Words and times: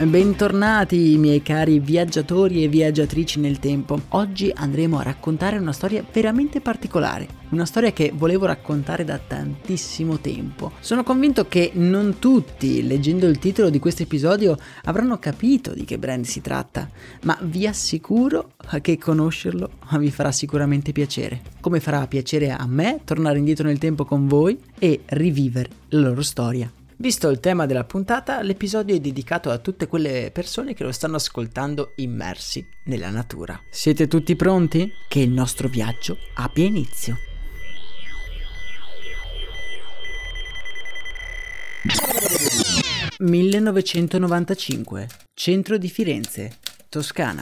Bentornati 0.00 1.18
miei 1.18 1.42
cari 1.42 1.78
viaggiatori 1.78 2.64
e 2.64 2.68
viaggiatrici 2.68 3.38
nel 3.38 3.58
tempo. 3.58 4.00
Oggi 4.08 4.50
andremo 4.52 4.98
a 4.98 5.02
raccontare 5.02 5.58
una 5.58 5.72
storia 5.74 6.02
veramente 6.10 6.62
particolare, 6.62 7.28
una 7.50 7.66
storia 7.66 7.92
che 7.92 8.10
volevo 8.14 8.46
raccontare 8.46 9.04
da 9.04 9.18
tantissimo 9.18 10.18
tempo. 10.18 10.72
Sono 10.80 11.04
convinto 11.04 11.46
che 11.48 11.72
non 11.74 12.16
tutti, 12.18 12.84
leggendo 12.86 13.26
il 13.26 13.38
titolo 13.38 13.68
di 13.68 13.78
questo 13.78 14.02
episodio, 14.02 14.56
avranno 14.84 15.18
capito 15.18 15.74
di 15.74 15.84
che 15.84 15.98
brand 15.98 16.24
si 16.24 16.40
tratta, 16.40 16.88
ma 17.24 17.38
vi 17.42 17.66
assicuro 17.66 18.52
che 18.80 18.96
conoscerlo 18.96 19.70
vi 19.98 20.10
farà 20.10 20.32
sicuramente 20.32 20.92
piacere. 20.92 21.42
Come 21.60 21.78
farà 21.78 22.06
piacere 22.06 22.50
a 22.50 22.66
me 22.66 23.00
tornare 23.04 23.36
indietro 23.36 23.66
nel 23.66 23.78
tempo 23.78 24.06
con 24.06 24.26
voi 24.26 24.58
e 24.78 25.02
rivivere 25.04 25.68
la 25.90 26.00
loro 26.00 26.22
storia. 26.22 26.72
Visto 27.00 27.30
il 27.30 27.40
tema 27.40 27.64
della 27.64 27.84
puntata, 27.84 28.42
l'episodio 28.42 28.94
è 28.94 29.00
dedicato 29.00 29.48
a 29.48 29.56
tutte 29.56 29.86
quelle 29.86 30.30
persone 30.34 30.74
che 30.74 30.84
lo 30.84 30.92
stanno 30.92 31.16
ascoltando 31.16 31.94
immersi 31.96 32.62
nella 32.84 33.08
natura. 33.08 33.58
Siete 33.70 34.06
tutti 34.06 34.36
pronti? 34.36 34.92
Che 35.08 35.18
il 35.18 35.30
nostro 35.30 35.68
viaggio 35.68 36.18
abbia 36.34 36.66
inizio. 36.66 37.16
«1995, 43.18 45.06
centro 45.32 45.78
di 45.78 45.88
Firenze, 45.88 46.58
Toscana». 46.90 47.40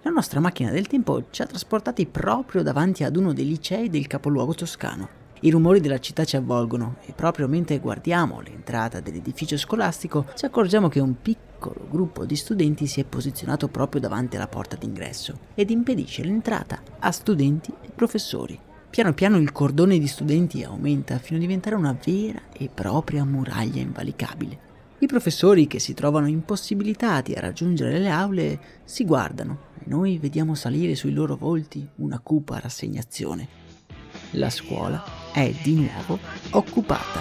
La 0.00 0.10
nostra 0.10 0.40
macchina 0.40 0.70
del 0.70 0.86
tempo 0.86 1.26
ci 1.28 1.42
ha 1.42 1.46
trasportati 1.46 2.06
proprio 2.06 2.62
davanti 2.62 3.04
ad 3.04 3.16
uno 3.16 3.34
dei 3.34 3.46
licei 3.46 3.90
del 3.90 4.06
capoluogo 4.06 4.54
toscano. 4.54 5.21
I 5.44 5.50
rumori 5.50 5.80
della 5.80 5.98
città 5.98 6.24
ci 6.24 6.36
avvolgono 6.36 6.98
e 7.04 7.12
proprio 7.12 7.48
mentre 7.48 7.80
guardiamo 7.80 8.40
l'entrata 8.40 9.00
dell'edificio 9.00 9.56
scolastico 9.56 10.26
ci 10.36 10.44
accorgiamo 10.44 10.88
che 10.88 11.00
un 11.00 11.20
piccolo 11.20 11.88
gruppo 11.90 12.24
di 12.24 12.36
studenti 12.36 12.86
si 12.86 13.00
è 13.00 13.04
posizionato 13.04 13.66
proprio 13.66 14.00
davanti 14.00 14.36
alla 14.36 14.46
porta 14.46 14.76
d'ingresso 14.76 15.36
ed 15.54 15.70
impedisce 15.70 16.22
l'entrata 16.22 16.80
a 17.00 17.10
studenti 17.10 17.72
e 17.82 17.90
professori. 17.92 18.56
Piano 18.88 19.14
piano 19.14 19.36
il 19.38 19.50
cordone 19.50 19.98
di 19.98 20.06
studenti 20.06 20.62
aumenta 20.62 21.18
fino 21.18 21.38
a 21.38 21.40
diventare 21.40 21.74
una 21.74 21.96
vera 22.04 22.40
e 22.52 22.70
propria 22.72 23.24
muraglia 23.24 23.80
invalicabile. 23.80 24.70
I 24.98 25.06
professori 25.08 25.66
che 25.66 25.80
si 25.80 25.92
trovano 25.92 26.28
impossibilitati 26.28 27.32
a 27.32 27.40
raggiungere 27.40 27.98
le 27.98 28.10
aule 28.10 28.60
si 28.84 29.04
guardano 29.04 29.70
e 29.80 29.86
noi 29.86 30.18
vediamo 30.18 30.54
salire 30.54 30.94
sui 30.94 31.12
loro 31.12 31.34
volti 31.34 31.84
una 31.96 32.20
cupa 32.20 32.60
rassegnazione. 32.60 33.48
La 34.32 34.50
scuola 34.50 35.21
è 35.32 35.52
di 35.62 35.74
nuovo 35.74 36.18
occupata. 36.50 37.20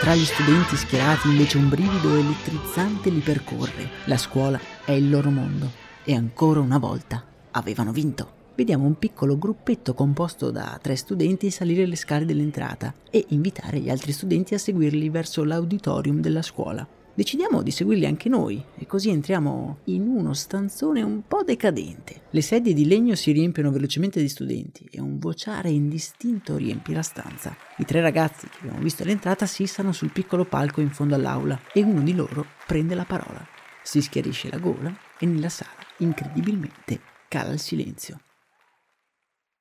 Tra 0.00 0.14
gli 0.14 0.24
studenti 0.24 0.76
schierati 0.76 1.28
invece 1.28 1.58
un 1.58 1.68
brivido 1.68 2.14
elettrizzante 2.16 3.10
li 3.10 3.20
percorre. 3.20 3.90
La 4.06 4.16
scuola 4.16 4.58
è 4.84 4.92
il 4.92 5.10
loro 5.10 5.30
mondo 5.30 5.70
e 6.04 6.14
ancora 6.14 6.60
una 6.60 6.78
volta 6.78 7.22
avevano 7.50 7.92
vinto. 7.92 8.38
Vediamo 8.54 8.86
un 8.86 8.98
piccolo 8.98 9.38
gruppetto 9.38 9.94
composto 9.94 10.50
da 10.50 10.78
tre 10.80 10.96
studenti 10.96 11.50
salire 11.50 11.86
le 11.86 11.96
scale 11.96 12.24
dell'entrata 12.24 12.92
e 13.10 13.26
invitare 13.28 13.78
gli 13.78 13.90
altri 13.90 14.12
studenti 14.12 14.54
a 14.54 14.58
seguirli 14.58 15.08
verso 15.08 15.44
l'auditorium 15.44 16.20
della 16.20 16.42
scuola. 16.42 16.86
Decidiamo 17.20 17.60
di 17.60 17.70
seguirli 17.70 18.06
anche 18.06 18.30
noi 18.30 18.64
e 18.78 18.86
così 18.86 19.10
entriamo 19.10 19.80
in 19.84 20.08
uno 20.08 20.32
stanzone 20.32 21.02
un 21.02 21.20
po' 21.28 21.42
decadente. 21.42 22.22
Le 22.30 22.40
sedie 22.40 22.72
di 22.72 22.86
legno 22.86 23.14
si 23.14 23.30
riempiono 23.32 23.70
velocemente 23.70 24.22
di 24.22 24.28
studenti 24.30 24.88
e 24.90 25.02
un 25.02 25.18
vociare 25.18 25.68
indistinto 25.68 26.56
riempie 26.56 26.94
la 26.94 27.02
stanza. 27.02 27.54
I 27.76 27.84
tre 27.84 28.00
ragazzi 28.00 28.48
che 28.48 28.56
abbiamo 28.60 28.80
visto 28.80 29.02
all'entrata 29.02 29.44
si 29.44 29.64
issano 29.64 29.92
sul 29.92 30.12
piccolo 30.12 30.46
palco 30.46 30.80
in 30.80 30.88
fondo 30.88 31.14
all'aula 31.14 31.60
e 31.74 31.82
uno 31.82 32.00
di 32.00 32.14
loro 32.14 32.46
prende 32.66 32.94
la 32.94 33.04
parola. 33.04 33.46
Si 33.82 34.00
schiarisce 34.00 34.48
la 34.48 34.56
gola 34.56 34.90
e 35.18 35.26
nella 35.26 35.50
sala, 35.50 35.76
incredibilmente, 35.98 37.02
cala 37.28 37.52
il 37.52 37.60
silenzio. 37.60 38.18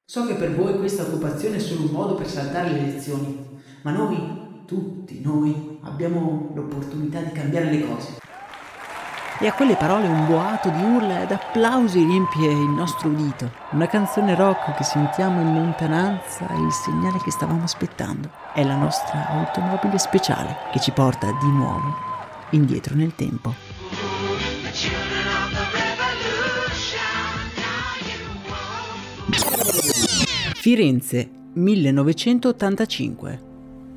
So 0.05 0.25
che 0.25 0.35
per 0.35 0.55
voi 0.55 0.77
questa 0.77 1.03
occupazione 1.03 1.57
è 1.57 1.59
solo 1.59 1.87
un 1.87 1.91
modo 1.91 2.15
per 2.15 2.29
saltare 2.29 2.71
le 2.71 2.83
lezioni, 2.83 3.37
ma 3.83 3.91
noi 3.91 4.47
tutti 4.69 5.19
noi 5.23 5.79
abbiamo 5.81 6.51
l'opportunità 6.53 7.19
di 7.21 7.31
cambiare 7.31 7.71
le 7.71 7.87
cose. 7.87 8.17
E 9.39 9.47
a 9.47 9.53
quelle 9.53 9.75
parole 9.75 10.05
un 10.07 10.27
boato 10.27 10.69
di 10.69 10.83
urla 10.83 11.23
ed 11.23 11.31
applausi 11.31 12.03
riempie 12.03 12.51
il 12.51 12.69
nostro 12.69 13.09
udito. 13.09 13.49
Una 13.71 13.87
canzone 13.87 14.35
rock 14.35 14.75
che 14.75 14.83
sentiamo 14.83 15.41
in 15.41 15.55
lontananza 15.55 16.47
è 16.47 16.55
il 16.55 16.71
segnale 16.71 17.17
che 17.23 17.31
stavamo 17.31 17.63
aspettando. 17.63 18.29
È 18.53 18.63
la 18.63 18.75
nostra 18.75 19.29
automobile 19.29 19.97
speciale 19.97 20.55
che 20.71 20.79
ci 20.79 20.91
porta 20.91 21.31
di 21.39 21.49
nuovo 21.49 21.95
indietro 22.51 22.93
nel 22.93 23.15
tempo. 23.15 23.53
Firenze 30.53 31.29
1985 31.53 33.47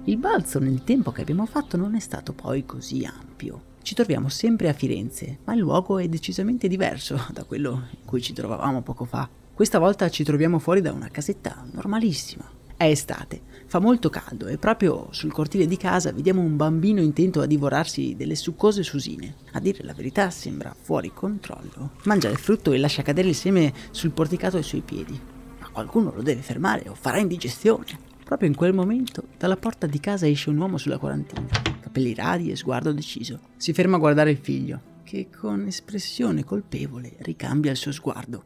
il 0.05 0.17
balzo 0.17 0.59
nel 0.59 0.83
tempo 0.83 1.13
che 1.13 1.21
abbiamo 1.21 1.47
fatto 1.47 1.77
non 1.77 1.95
è 1.95 2.01
stato 2.01 2.33
poi 2.33 2.67
così 2.67 3.05
ampio. 3.05 3.71
Ci 3.83 3.95
troviamo 3.95 4.29
sempre 4.29 4.69
a 4.69 4.73
Firenze, 4.73 5.39
ma 5.45 5.55
il 5.55 5.61
luogo 5.61 5.99
è 5.99 6.09
decisamente 6.09 6.67
diverso 6.67 7.27
da 7.33 7.45
quello 7.45 7.87
in 7.91 8.05
cui 8.05 8.21
ci 8.21 8.33
trovavamo 8.33 8.83
poco 8.83 9.05
fa. 9.05 9.29
Questa 9.55 9.79
volta 9.79 10.09
ci 10.09 10.25
troviamo 10.25 10.59
fuori 10.59 10.81
da 10.81 10.91
una 10.91 11.09
casetta 11.09 11.65
normalissima. 11.71 12.51
È 12.77 12.85
estate, 12.85 13.43
fa 13.67 13.79
molto 13.79 14.11
caldo 14.11 14.49
e 14.49 14.59
proprio 14.59 15.07
sul 15.13 15.31
cortile 15.31 15.67
di 15.67 15.77
casa 15.77 16.11
vediamo 16.11 16.41
un 16.41 16.57
bambino 16.57 17.01
intento 17.01 17.41
a 17.41 17.47
divorarsi 17.47 18.17
delle 18.17 18.35
succose 18.35 18.83
susine. 18.83 19.37
A 19.53 19.61
dire 19.61 19.85
la 19.85 19.95
verità 19.95 20.31
sembra 20.31 20.75
fuori 20.77 21.13
controllo. 21.15 21.93
Mangia 22.05 22.29
il 22.29 22.39
frutto 22.39 22.73
e 22.73 22.79
lascia 22.79 23.03
cadere 23.03 23.29
il 23.29 23.37
seme 23.37 23.73
sul 23.93 24.11
porticato 24.11 24.57
ai 24.57 24.65
suoi 24.65 24.81
piedi. 24.81 25.17
Ma 25.61 25.69
qualcuno 25.69 26.13
lo 26.13 26.23
deve 26.23 26.43
fermare 26.43 26.89
o 26.89 26.97
farà 26.97 27.19
indigestione. 27.19 28.11
Proprio 28.33 28.49
in 28.49 28.57
quel 28.57 28.73
momento, 28.73 29.25
dalla 29.37 29.59
porta 29.59 29.87
di 29.87 30.01
casa 30.01 30.27
esce 30.27 30.49
un 30.49 30.57
uomo 30.57 30.79
sulla 30.79 30.97
quarantina, 30.97 31.47
capelli 31.83 32.15
radi 32.15 32.51
e 32.51 32.57
sguardo 32.57 32.91
deciso. 32.91 33.41
Si 33.59 33.75
ferma 33.75 33.97
a 33.97 33.99
guardare 33.99 34.31
il 34.31 34.39
figlio, 34.39 35.01
che 35.03 35.29
con 35.29 35.67
espressione 35.67 36.43
colpevole 36.43 37.17
ricambia 37.19 37.73
il 37.73 37.77
suo 37.77 37.93
sguardo. 37.93 38.45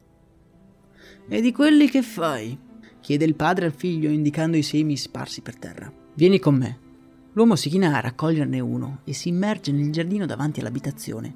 E 1.29 1.41
di 1.41 1.53
quelli 1.53 1.89
che 1.89 2.03
fai? 2.03 2.59
chiede 3.01 3.27
il 3.27 3.37
padre 3.37 3.67
al 3.67 3.73
figlio 3.73 4.11
indicando 4.11 4.57
i 4.57 4.65
semi 4.65 4.97
sparsi 4.97 5.41
per 5.41 5.57
terra. 5.57 5.93
Vieni 6.15 6.41
con 6.41 6.57
me. 6.57 6.79
L'uomo 7.35 7.55
si 7.55 7.69
china 7.69 7.97
a 7.97 8.01
raccoglierne 8.01 8.59
uno 8.59 9.03
e 9.05 9.13
si 9.13 9.29
immerge 9.29 9.71
nel 9.71 9.93
giardino 9.93 10.27
davanti 10.27 10.59
all'abitazione. 10.59 11.33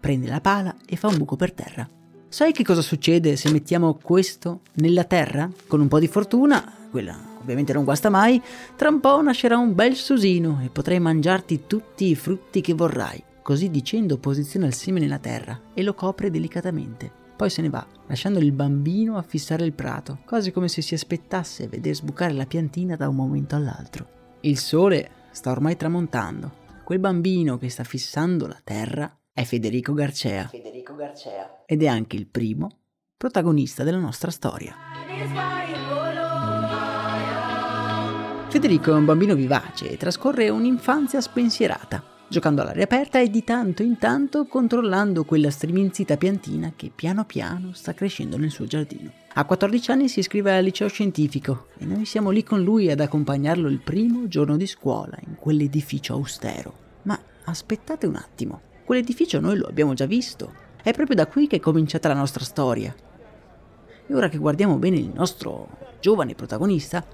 Prende 0.00 0.28
la 0.28 0.40
pala 0.40 0.74
e 0.86 0.96
fa 0.96 1.08
un 1.08 1.18
buco 1.18 1.36
per 1.36 1.52
terra. 1.52 1.86
Sai 2.36 2.52
che 2.52 2.64
cosa 2.64 2.82
succede 2.82 3.34
se 3.34 3.50
mettiamo 3.50 3.94
questo 3.94 4.60
nella 4.74 5.04
terra? 5.04 5.50
Con 5.66 5.80
un 5.80 5.88
po' 5.88 5.98
di 5.98 6.06
fortuna, 6.06 6.70
quella 6.90 7.18
ovviamente 7.40 7.72
non 7.72 7.84
guasta 7.84 8.10
mai, 8.10 8.42
tra 8.76 8.90
un 8.90 9.00
po' 9.00 9.22
nascerà 9.22 9.56
un 9.56 9.74
bel 9.74 9.94
susino 9.94 10.60
e 10.62 10.68
potrai 10.68 11.00
mangiarti 11.00 11.62
tutti 11.66 12.08
i 12.08 12.14
frutti 12.14 12.60
che 12.60 12.74
vorrai. 12.74 13.24
Così 13.40 13.70
dicendo 13.70 14.18
posiziona 14.18 14.66
il 14.66 14.74
seme 14.74 15.00
nella 15.00 15.18
terra 15.18 15.58
e 15.72 15.82
lo 15.82 15.94
copre 15.94 16.30
delicatamente. 16.30 17.10
Poi 17.34 17.48
se 17.48 17.62
ne 17.62 17.70
va, 17.70 17.86
lasciando 18.06 18.38
il 18.38 18.52
bambino 18.52 19.16
a 19.16 19.22
fissare 19.22 19.64
il 19.64 19.72
prato, 19.72 20.18
quasi 20.26 20.52
come 20.52 20.68
se 20.68 20.82
si 20.82 20.92
aspettasse 20.92 21.68
veder 21.68 21.94
sbucare 21.94 22.34
la 22.34 22.44
piantina 22.44 22.96
da 22.96 23.08
un 23.08 23.16
momento 23.16 23.56
all'altro. 23.56 24.08
Il 24.40 24.58
sole 24.58 25.08
sta 25.30 25.50
ormai 25.52 25.78
tramontando. 25.78 26.52
Quel 26.84 26.98
bambino 26.98 27.56
che 27.56 27.70
sta 27.70 27.82
fissando 27.82 28.46
la 28.46 28.60
terra 28.62 29.10
è 29.32 29.44
Federico 29.44 29.94
Garcea. 29.94 30.48
Federico 30.48 30.75
Garcea. 30.96 31.62
Ed 31.66 31.82
è 31.82 31.86
anche 31.86 32.16
il 32.16 32.26
primo 32.26 32.70
protagonista 33.16 33.84
della 33.84 33.98
nostra 33.98 34.30
storia. 34.30 34.74
Federico 38.48 38.92
è 38.92 38.94
un 38.94 39.04
bambino 39.04 39.34
vivace 39.34 39.90
e 39.90 39.96
trascorre 39.96 40.48
un'infanzia 40.48 41.20
spensierata, 41.20 42.02
giocando 42.28 42.62
all'aria 42.62 42.84
aperta 42.84 43.20
e 43.20 43.28
di 43.28 43.44
tanto 43.44 43.82
in 43.82 43.98
tanto 43.98 44.46
controllando 44.46 45.24
quella 45.24 45.50
striminzita 45.50 46.16
piantina 46.16 46.72
che 46.74 46.90
piano 46.94 47.24
piano 47.24 47.72
sta 47.72 47.92
crescendo 47.94 48.36
nel 48.36 48.50
suo 48.50 48.64
giardino. 48.64 49.12
A 49.34 49.44
14 49.44 49.90
anni 49.90 50.08
si 50.08 50.20
iscrive 50.20 50.56
al 50.56 50.64
liceo 50.64 50.88
scientifico 50.88 51.66
e 51.78 51.84
noi 51.84 52.04
siamo 52.04 52.30
lì 52.30 52.42
con 52.42 52.62
lui 52.62 52.90
ad 52.90 53.00
accompagnarlo 53.00 53.68
il 53.68 53.80
primo 53.80 54.28
giorno 54.28 54.56
di 54.56 54.66
scuola 54.66 55.18
in 55.26 55.36
quell'edificio 55.36 56.14
austero. 56.14 56.84
Ma 57.02 57.20
aspettate 57.44 58.06
un 58.06 58.16
attimo, 58.16 58.60
quell'edificio 58.84 59.40
noi 59.40 59.58
lo 59.58 59.66
abbiamo 59.66 59.92
già 59.92 60.06
visto. 60.06 60.64
È 60.86 60.92
proprio 60.92 61.16
da 61.16 61.26
qui 61.26 61.48
che 61.48 61.56
è 61.56 61.58
cominciata 61.58 62.06
la 62.06 62.14
nostra 62.14 62.44
storia. 62.44 62.94
E 64.06 64.14
ora 64.14 64.28
che 64.28 64.38
guardiamo 64.38 64.76
bene 64.76 64.98
il 64.98 65.10
nostro 65.12 65.66
giovane 65.98 66.36
protagonista, 66.36 67.04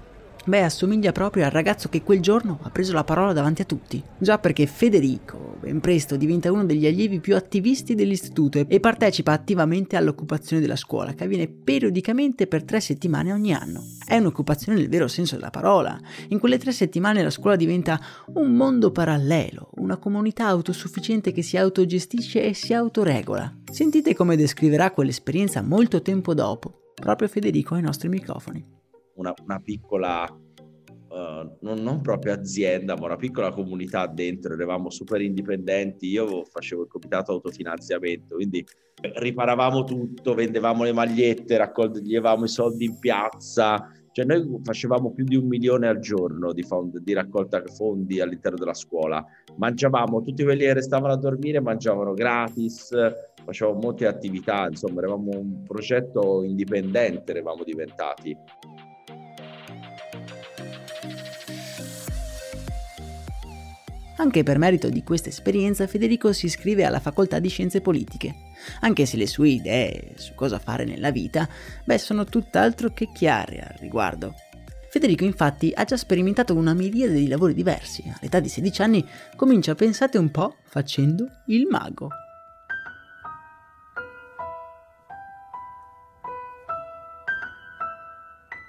Beh, 0.45 0.63
assomiglia 0.63 1.13
proprio 1.13 1.45
al 1.45 1.51
ragazzo 1.51 1.87
che 1.87 2.03
quel 2.03 2.19
giorno 2.19 2.59
ha 2.63 2.69
preso 2.69 2.91
la 2.91 3.05
parola 3.05 3.31
davanti 3.31 3.61
a 3.61 3.65
tutti. 3.65 4.03
Già 4.17 4.39
perché 4.39 4.65
Federico 4.65 5.55
ben 5.61 5.79
presto 5.79 6.17
diventa 6.17 6.51
uno 6.51 6.65
degli 6.65 6.85
allievi 6.85 7.21
più 7.21 7.37
attivisti 7.37 7.95
dell'istituto 7.95 8.65
e 8.67 8.79
partecipa 8.81 9.31
attivamente 9.31 9.95
all'occupazione 9.95 10.61
della 10.61 10.75
scuola, 10.75 11.13
che 11.13 11.23
avviene 11.23 11.47
periodicamente 11.47 12.47
per 12.47 12.65
tre 12.65 12.81
settimane 12.81 13.31
ogni 13.31 13.53
anno. 13.53 13.85
È 14.05 14.17
un'occupazione 14.17 14.77
nel 14.77 14.89
vero 14.89 15.07
senso 15.07 15.35
della 15.35 15.49
parola. 15.49 15.97
In 16.27 16.39
quelle 16.39 16.57
tre 16.57 16.73
settimane 16.73 17.23
la 17.23 17.29
scuola 17.29 17.55
diventa 17.55 17.97
un 18.33 18.53
mondo 18.53 18.91
parallelo, 18.91 19.69
una 19.75 19.95
comunità 19.95 20.47
autosufficiente 20.47 21.31
che 21.31 21.41
si 21.41 21.55
autogestisce 21.55 22.43
e 22.43 22.53
si 22.53 22.73
autoregola. 22.73 23.59
Sentite 23.71 24.13
come 24.13 24.35
descriverà 24.35 24.91
quell'esperienza 24.91 25.61
molto 25.61 26.01
tempo 26.01 26.33
dopo, 26.33 26.91
proprio 26.93 27.29
Federico 27.29 27.75
ai 27.75 27.81
nostri 27.81 28.09
microfoni 28.09 28.81
una, 29.15 29.33
una 29.43 29.59
piccola, 29.59 30.23
uh, 30.29 31.57
non, 31.61 31.79
non, 31.81 32.01
proprio 32.01 32.33
azienda, 32.33 32.95
ma 32.95 33.05
una 33.05 33.15
piccola 33.15 33.51
comunità 33.51 34.07
dentro, 34.07 34.53
eravamo 34.53 34.89
super 34.89 35.21
indipendenti, 35.21 36.07
io 36.07 36.43
facevo 36.45 36.83
il 36.83 36.87
comitato 36.87 37.31
autofinanziamento, 37.31 38.35
quindi 38.35 38.65
riparavamo 39.01 39.83
tutto, 39.83 40.33
vendevamo 40.33 40.83
le 40.83 40.93
magliette, 40.93 41.57
raccoglievamo 41.57 42.45
i 42.45 42.49
soldi 42.49 42.85
in 42.85 42.99
piazza, 42.99 43.89
cioè 44.13 44.25
noi 44.25 44.59
facevamo 44.63 45.11
più 45.11 45.25
di 45.25 45.35
un 45.35 45.47
milione 45.47 45.87
al 45.87 45.99
giorno 45.99 46.53
di, 46.53 46.61
fond- 46.61 46.99
di 46.99 47.13
raccolta 47.13 47.63
fondi 47.65 48.21
all'interno 48.21 48.57
della 48.57 48.75
scuola, 48.75 49.25
mangiavamo, 49.57 50.21
tutti 50.21 50.43
quelli 50.43 50.61
che 50.61 50.73
restavano 50.73 51.13
a 51.13 51.17
dormire 51.17 51.59
mangiavano 51.59 52.13
gratis, 52.13 52.95
facevamo 53.43 53.79
molte 53.79 54.05
attività, 54.05 54.67
insomma 54.67 55.01
eravamo 55.01 55.31
un 55.31 55.63
progetto 55.63 56.43
indipendente, 56.43 57.31
eravamo 57.31 57.63
diventati. 57.63 58.37
Anche 64.23 64.43
per 64.43 64.57
merito 64.57 64.87
di 64.87 65.03
questa 65.03 65.27
esperienza 65.27 65.85
Federico 65.85 66.31
si 66.31 66.45
iscrive 66.45 66.85
alla 66.85 67.01
facoltà 67.01 67.39
di 67.39 67.49
scienze 67.49 67.81
politiche, 67.81 68.33
anche 68.79 69.05
se 69.05 69.17
le 69.17 69.27
sue 69.27 69.49
idee 69.49 70.13
su 70.15 70.33
cosa 70.33 70.59
fare 70.59 70.85
nella 70.85 71.11
vita, 71.11 71.45
beh, 71.83 71.97
sono 71.97 72.23
tutt'altro 72.23 72.93
che 72.93 73.09
chiare 73.13 73.59
al 73.59 73.75
riguardo. 73.79 74.33
Federico 74.89 75.25
infatti 75.25 75.73
ha 75.75 75.83
già 75.83 75.97
sperimentato 75.97 76.55
una 76.55 76.73
miriade 76.73 77.15
di 77.15 77.27
lavori 77.27 77.53
diversi, 77.53 78.01
all'età 78.17 78.39
di 78.39 78.47
16 78.47 78.81
anni 78.81 79.05
comincia, 79.35 79.75
pensate 79.75 80.17
un 80.17 80.31
po', 80.31 80.55
facendo 80.63 81.27
il 81.47 81.67
mago. 81.69 82.07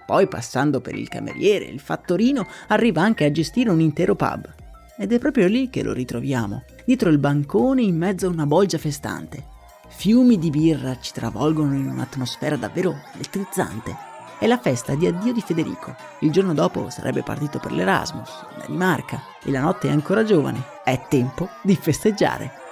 Poi 0.05 0.27
passando 0.27 0.81
per 0.81 0.97
il 0.97 1.07
cameriere, 1.07 1.67
il 1.67 1.79
fattorino, 1.79 2.45
arriva 2.67 3.03
anche 3.03 3.25
a 3.25 3.31
gestire 3.31 3.71
un 3.71 3.81
intero 3.81 4.17
pub. 4.17 4.63
Ed 4.97 5.13
è 5.13 5.19
proprio 5.19 5.49
lì 5.49 5.71
che 5.71 5.83
lo 5.83 5.93
ritroviamo, 5.93 6.63
dietro 6.85 7.11
il 7.11 7.19
bancone 7.19 7.83
in 7.83 7.97
mezzo 7.97 8.27
a 8.27 8.31
una 8.31 8.47
bolgia 8.47 8.79
festante. 8.79 9.45
Fiumi 9.89 10.39
di 10.39 10.51
birra 10.51 11.01
ci 11.01 11.13
travolgono 11.13 11.75
in 11.75 11.89
un'atmosfera 11.89 12.57
davvero 12.57 12.95
elettrizzante. 13.15 13.97
È 14.39 14.47
la 14.47 14.59
festa 14.59 14.95
di 14.95 15.09
addio 15.09 15.33
di 15.33 15.41
Federico. 15.41 15.97
Il 16.21 16.31
giorno 16.31 16.55
dopo 16.55 16.91
sarebbe 16.91 17.23
partito 17.23 17.59
per 17.59 17.73
l'Erasmus, 17.73 18.47
in 18.53 18.59
Danimarca, 18.61 19.21
e 19.45 19.51
la 19.51 19.61
notte 19.61 19.89
è 19.89 19.91
ancora 19.91 20.23
giovane. 20.23 20.63
È 20.85 21.07
tempo 21.09 21.49
di 21.63 21.75
festeggiare. 21.75 22.64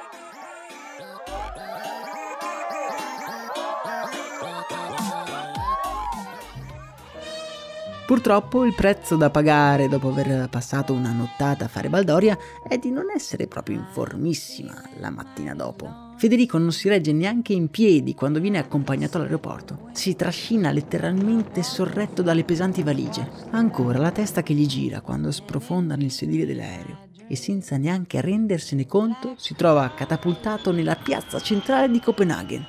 Purtroppo 8.07 8.65
il 8.65 8.75
prezzo 8.75 9.17
da 9.17 9.31
pagare 9.31 9.89
dopo 9.89 10.09
aver 10.09 10.49
passato 10.49 10.93
una 10.93 11.13
nottata 11.13 11.65
a 11.65 11.69
fare 11.69 11.89
baldoria 11.89 12.37
è 12.69 12.77
di 12.77 12.91
non 12.91 13.07
essere 13.15 13.47
proprio 13.47 13.77
in 13.77 13.87
formissima 13.91 14.75
la 14.99 15.09
mattina 15.11 15.55
dopo. 15.55 16.11
Federico 16.17 16.59
non 16.59 16.73
si 16.73 16.89
regge 16.89 17.13
neanche 17.13 17.53
in 17.53 17.69
piedi 17.69 18.15
quando 18.15 18.41
viene 18.41 18.59
accompagnato 18.59 19.17
all'aeroporto. 19.17 19.89
Si 19.93 20.15
trascina 20.15 20.73
letteralmente 20.73 21.63
sorretto 21.63 22.23
dalle 22.23 22.45
pesanti 22.45 22.83
valigie. 22.83 23.29
Ha 23.51 23.57
ancora 23.57 23.99
la 23.99 24.11
testa 24.11 24.43
che 24.43 24.53
gli 24.53 24.67
gira 24.67 25.01
quando 25.01 25.31
sprofonda 25.31 25.95
nel 25.95 26.11
sedile 26.11 26.45
dell'aereo 26.45 27.09
e 27.29 27.37
senza 27.37 27.77
neanche 27.77 28.21
rendersene 28.21 28.85
conto 28.85 29.35
si 29.37 29.55
trova 29.55 29.91
catapultato 29.95 30.71
nella 30.71 30.97
piazza 30.97 31.41
centrale 31.41 31.91
di 31.91 32.01
Copenaghen. 32.01 32.67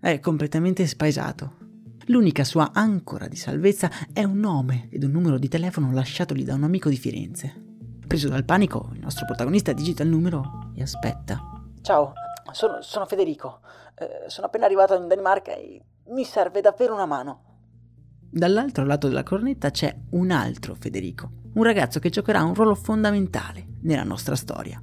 È 0.00 0.18
completamente 0.18 0.84
spaesato, 0.86 1.61
L'unica 2.06 2.42
sua 2.42 2.70
ancora 2.72 3.28
di 3.28 3.36
salvezza 3.36 3.88
è 4.12 4.24
un 4.24 4.38
nome 4.38 4.88
ed 4.90 5.04
un 5.04 5.12
numero 5.12 5.38
di 5.38 5.48
telefono 5.48 5.92
lasciatogli 5.92 6.44
da 6.44 6.54
un 6.54 6.64
amico 6.64 6.88
di 6.88 6.96
Firenze. 6.96 7.54
Preso 8.06 8.28
dal 8.28 8.44
panico, 8.44 8.90
il 8.94 9.00
nostro 9.00 9.24
protagonista 9.24 9.72
digita 9.72 10.02
il 10.02 10.08
numero 10.08 10.72
e 10.74 10.82
aspetta. 10.82 11.38
Ciao, 11.80 12.12
sono, 12.50 12.82
sono 12.82 13.06
Federico. 13.06 13.60
Eh, 13.94 14.28
sono 14.28 14.48
appena 14.48 14.64
arrivato 14.64 14.94
in 14.94 15.06
Danimarca 15.06 15.54
e 15.54 15.80
mi 16.08 16.24
serve 16.24 16.60
davvero 16.60 16.94
una 16.94 17.06
mano. 17.06 17.44
Dall'altro 18.30 18.84
lato 18.84 19.08
della 19.08 19.22
cornetta 19.22 19.70
c'è 19.70 19.94
un 20.10 20.30
altro 20.30 20.74
Federico, 20.74 21.30
un 21.54 21.62
ragazzo 21.62 22.00
che 22.00 22.10
giocherà 22.10 22.42
un 22.42 22.54
ruolo 22.54 22.74
fondamentale 22.74 23.66
nella 23.82 24.04
nostra 24.04 24.34
storia. 24.34 24.82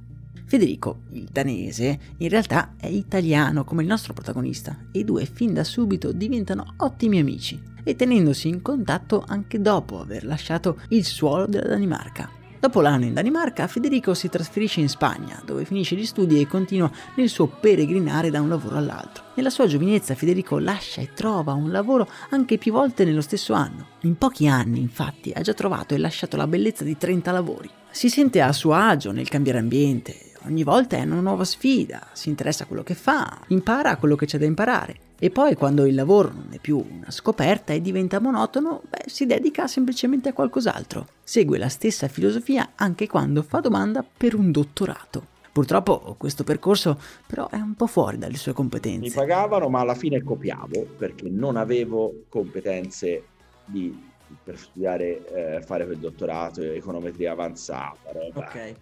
Federico, 0.50 1.02
il 1.10 1.28
danese, 1.30 1.96
in 2.16 2.28
realtà 2.28 2.74
è 2.76 2.88
italiano 2.88 3.62
come 3.62 3.82
il 3.82 3.88
nostro 3.88 4.12
protagonista 4.12 4.76
e 4.90 4.98
i 4.98 5.04
due 5.04 5.24
fin 5.24 5.54
da 5.54 5.62
subito 5.62 6.10
diventano 6.10 6.74
ottimi 6.78 7.20
amici 7.20 7.62
e 7.84 7.94
tenendosi 7.94 8.48
in 8.48 8.60
contatto 8.60 9.22
anche 9.24 9.60
dopo 9.60 10.00
aver 10.00 10.24
lasciato 10.24 10.80
il 10.88 11.04
suolo 11.04 11.46
della 11.46 11.68
Danimarca. 11.68 12.28
Dopo 12.58 12.80
l'anno 12.80 13.04
in 13.04 13.14
Danimarca, 13.14 13.68
Federico 13.68 14.12
si 14.12 14.28
trasferisce 14.28 14.80
in 14.80 14.88
Spagna, 14.88 15.40
dove 15.46 15.64
finisce 15.64 15.94
gli 15.94 16.04
studi 16.04 16.40
e 16.40 16.48
continua 16.48 16.90
nel 17.14 17.28
suo 17.28 17.46
peregrinare 17.46 18.30
da 18.30 18.40
un 18.40 18.48
lavoro 18.48 18.76
all'altro. 18.76 19.22
Nella 19.36 19.50
sua 19.50 19.68
giovinezza 19.68 20.16
Federico 20.16 20.58
lascia 20.58 21.00
e 21.00 21.12
trova 21.14 21.52
un 21.52 21.70
lavoro 21.70 22.08
anche 22.30 22.58
più 22.58 22.72
volte 22.72 23.04
nello 23.04 23.20
stesso 23.20 23.52
anno. 23.52 23.86
In 24.00 24.18
pochi 24.18 24.48
anni, 24.48 24.80
infatti, 24.80 25.30
ha 25.30 25.42
già 25.42 25.54
trovato 25.54 25.94
e 25.94 25.98
lasciato 25.98 26.36
la 26.36 26.48
bellezza 26.48 26.82
di 26.82 26.96
30 26.96 27.30
lavori. 27.30 27.70
Si 27.88 28.08
sente 28.08 28.40
a 28.40 28.52
suo 28.52 28.72
agio 28.72 29.12
nel 29.12 29.28
cambiare 29.28 29.58
ambiente, 29.58 30.29
ogni 30.44 30.62
volta 30.62 30.96
è 30.96 31.02
una 31.02 31.20
nuova 31.20 31.44
sfida, 31.44 32.08
si 32.12 32.28
interessa 32.28 32.64
a 32.64 32.66
quello 32.66 32.82
che 32.82 32.94
fa, 32.94 33.40
impara 33.48 33.96
quello 33.96 34.16
che 34.16 34.26
c'è 34.26 34.38
da 34.38 34.44
imparare. 34.44 35.08
E 35.18 35.30
poi 35.30 35.54
quando 35.54 35.84
il 35.84 35.94
lavoro 35.94 36.30
non 36.32 36.48
è 36.50 36.58
più 36.58 36.78
una 36.78 37.10
scoperta 37.10 37.72
e 37.72 37.82
diventa 37.82 38.20
monotono, 38.20 38.82
beh, 38.88 39.04
si 39.06 39.26
dedica 39.26 39.66
semplicemente 39.66 40.30
a 40.30 40.32
qualcos'altro. 40.32 41.06
Segue 41.22 41.58
la 41.58 41.68
stessa 41.68 42.08
filosofia 42.08 42.70
anche 42.74 43.06
quando 43.06 43.42
fa 43.42 43.60
domanda 43.60 44.02
per 44.02 44.34
un 44.34 44.50
dottorato. 44.50 45.26
Purtroppo 45.52 46.14
questo 46.16 46.44
percorso 46.44 46.98
però 47.26 47.48
è 47.48 47.56
un 47.56 47.74
po' 47.74 47.86
fuori 47.86 48.16
dalle 48.16 48.36
sue 48.36 48.52
competenze. 48.52 49.00
Mi 49.00 49.10
pagavano, 49.10 49.68
ma 49.68 49.80
alla 49.80 49.94
fine 49.94 50.22
copiavo 50.22 50.86
perché 50.96 51.28
non 51.28 51.56
avevo 51.56 52.24
competenze 52.28 53.24
di, 53.66 54.09
per 54.42 54.58
studiare, 54.58 55.56
eh, 55.56 55.62
fare 55.62 55.84
quel 55.84 55.98
dottorato, 55.98 56.62
econometria 56.62 57.32
avanzata, 57.32 58.12
roba. 58.12 58.40
Ok. 58.40 58.74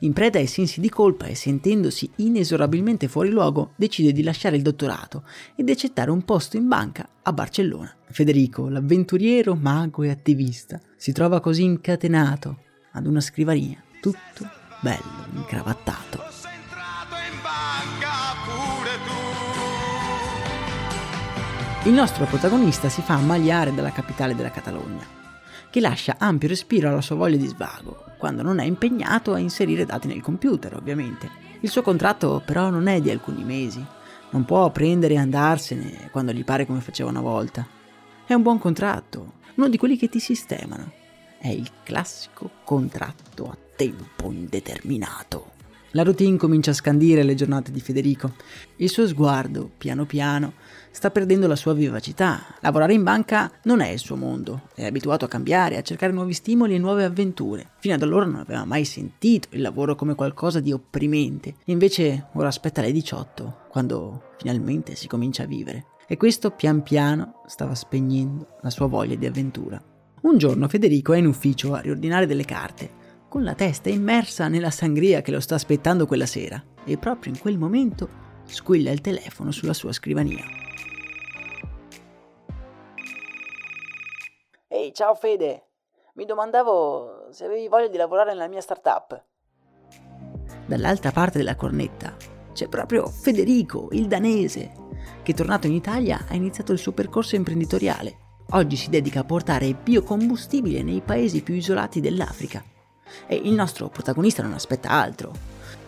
In 0.00 0.12
preda 0.12 0.38
ai 0.38 0.46
sensi 0.46 0.80
di 0.80 0.90
colpa 0.90 1.26
e 1.26 1.34
sentendosi 1.34 2.10
inesorabilmente 2.16 3.08
fuori 3.08 3.30
luogo, 3.30 3.72
decide 3.76 4.12
di 4.12 4.22
lasciare 4.22 4.56
il 4.56 4.62
dottorato 4.62 5.24
ed 5.54 5.70
accettare 5.70 6.10
un 6.10 6.22
posto 6.24 6.56
in 6.56 6.68
banca 6.68 7.08
a 7.22 7.32
Barcellona. 7.32 7.94
Federico, 8.04 8.68
l'avventuriero, 8.68 9.54
mago 9.54 10.02
e 10.02 10.10
attivista, 10.10 10.78
si 10.96 11.12
trova 11.12 11.40
così 11.40 11.64
incatenato 11.64 12.58
ad 12.92 13.06
una 13.06 13.20
scrivania, 13.20 13.82
tutto 14.00 14.48
bello, 14.80 15.26
incravattato. 15.34 16.25
Il 21.86 21.92
nostro 21.92 22.24
protagonista 22.24 22.88
si 22.88 23.00
fa 23.00 23.14
ammaliare 23.14 23.72
dalla 23.72 23.92
capitale 23.92 24.34
della 24.34 24.50
Catalogna, 24.50 25.06
che 25.70 25.78
lascia 25.78 26.16
ampio 26.18 26.48
respiro 26.48 26.88
alla 26.88 27.00
sua 27.00 27.14
voglia 27.14 27.36
di 27.36 27.46
svago, 27.46 28.06
quando 28.18 28.42
non 28.42 28.58
è 28.58 28.64
impegnato 28.64 29.32
a 29.32 29.38
inserire 29.38 29.86
dati 29.86 30.08
nel 30.08 30.20
computer, 30.20 30.74
ovviamente. 30.74 31.30
Il 31.60 31.70
suo 31.70 31.82
contratto 31.82 32.42
però 32.44 32.70
non 32.70 32.88
è 32.88 33.00
di 33.00 33.08
alcuni 33.08 33.44
mesi, 33.44 33.86
non 34.30 34.44
può 34.44 34.68
prendere 34.70 35.14
e 35.14 35.18
andarsene 35.18 36.08
quando 36.10 36.32
gli 36.32 36.42
pare 36.42 36.66
come 36.66 36.80
faceva 36.80 37.08
una 37.08 37.20
volta. 37.20 37.64
È 38.26 38.34
un 38.34 38.42
buon 38.42 38.58
contratto, 38.58 39.34
uno 39.54 39.68
di 39.68 39.78
quelli 39.78 39.96
che 39.96 40.08
ti 40.08 40.18
sistemano. 40.18 40.90
È 41.38 41.48
il 41.48 41.70
classico 41.84 42.50
contratto 42.64 43.48
a 43.48 43.56
tempo 43.76 44.32
indeterminato. 44.32 45.55
La 45.92 46.02
routine 46.02 46.36
comincia 46.36 46.72
a 46.72 46.74
scandire 46.74 47.22
le 47.22 47.34
giornate 47.34 47.70
di 47.70 47.80
Federico. 47.80 48.34
Il 48.76 48.90
suo 48.90 49.06
sguardo, 49.06 49.70
piano 49.78 50.04
piano, 50.04 50.54
sta 50.90 51.10
perdendo 51.10 51.46
la 51.46 51.56
sua 51.56 51.74
vivacità. 51.74 52.42
Lavorare 52.60 52.92
in 52.92 53.02
banca 53.02 53.50
non 53.62 53.80
è 53.80 53.88
il 53.88 53.98
suo 53.98 54.16
mondo. 54.16 54.68
È 54.74 54.84
abituato 54.84 55.24
a 55.24 55.28
cambiare, 55.28 55.76
a 55.76 55.82
cercare 55.82 56.12
nuovi 56.12 56.32
stimoli 56.32 56.74
e 56.74 56.78
nuove 56.78 57.04
avventure. 57.04 57.70
Fino 57.78 57.94
ad 57.94 58.02
allora 58.02 58.26
non 58.26 58.40
aveva 58.40 58.64
mai 58.64 58.84
sentito 58.84 59.48
il 59.52 59.62
lavoro 59.62 59.94
come 59.94 60.14
qualcosa 60.14 60.60
di 60.60 60.72
opprimente. 60.72 61.54
Invece 61.66 62.26
ora 62.34 62.48
aspetta 62.48 62.82
le 62.82 62.92
18, 62.92 63.58
quando 63.68 64.32
finalmente 64.38 64.96
si 64.96 65.06
comincia 65.06 65.44
a 65.44 65.46
vivere. 65.46 65.86
E 66.08 66.16
questo 66.16 66.50
pian 66.50 66.82
piano 66.82 67.42
stava 67.46 67.74
spegnendo 67.74 68.58
la 68.60 68.70
sua 68.70 68.86
voglia 68.86 69.14
di 69.14 69.26
avventura. 69.26 69.82
Un 70.22 70.38
giorno 70.38 70.68
Federico 70.68 71.12
è 71.12 71.18
in 71.18 71.26
ufficio 71.26 71.74
a 71.74 71.80
riordinare 71.80 72.26
delle 72.26 72.44
carte 72.44 72.95
con 73.36 73.44
la 73.44 73.54
testa 73.54 73.90
immersa 73.90 74.48
nella 74.48 74.70
sangria 74.70 75.20
che 75.20 75.30
lo 75.30 75.40
sta 75.40 75.56
aspettando 75.56 76.06
quella 76.06 76.24
sera 76.24 76.58
e 76.86 76.96
proprio 76.96 77.34
in 77.34 77.38
quel 77.38 77.58
momento 77.58 78.08
squilla 78.44 78.90
il 78.90 79.02
telefono 79.02 79.50
sulla 79.50 79.74
sua 79.74 79.92
scrivania. 79.92 80.42
Ehi, 84.68 84.90
ciao 84.94 85.14
Fede! 85.14 85.66
Mi 86.14 86.24
domandavo 86.24 87.26
se 87.30 87.44
avevi 87.44 87.68
voglia 87.68 87.88
di 87.88 87.98
lavorare 87.98 88.30
nella 88.30 88.48
mia 88.48 88.62
startup. 88.62 89.22
Dall'altra 90.64 91.10
parte 91.10 91.36
della 91.36 91.56
cornetta 91.56 92.16
c'è 92.54 92.68
proprio 92.68 93.06
Federico, 93.06 93.88
il 93.90 94.06
danese, 94.06 94.72
che 95.22 95.34
tornato 95.34 95.66
in 95.66 95.74
Italia 95.74 96.24
ha 96.26 96.34
iniziato 96.34 96.72
il 96.72 96.78
suo 96.78 96.92
percorso 96.92 97.36
imprenditoriale. 97.36 98.16
Oggi 98.52 98.76
si 98.76 98.88
dedica 98.88 99.20
a 99.20 99.24
portare 99.24 99.74
biocombustibile 99.74 100.82
nei 100.82 101.02
paesi 101.02 101.42
più 101.42 101.52
isolati 101.52 102.00
dell'Africa 102.00 102.64
e 103.26 103.36
il 103.36 103.52
nostro 103.52 103.88
protagonista 103.88 104.42
non 104.42 104.52
aspetta 104.52 104.90
altro. 104.90 105.32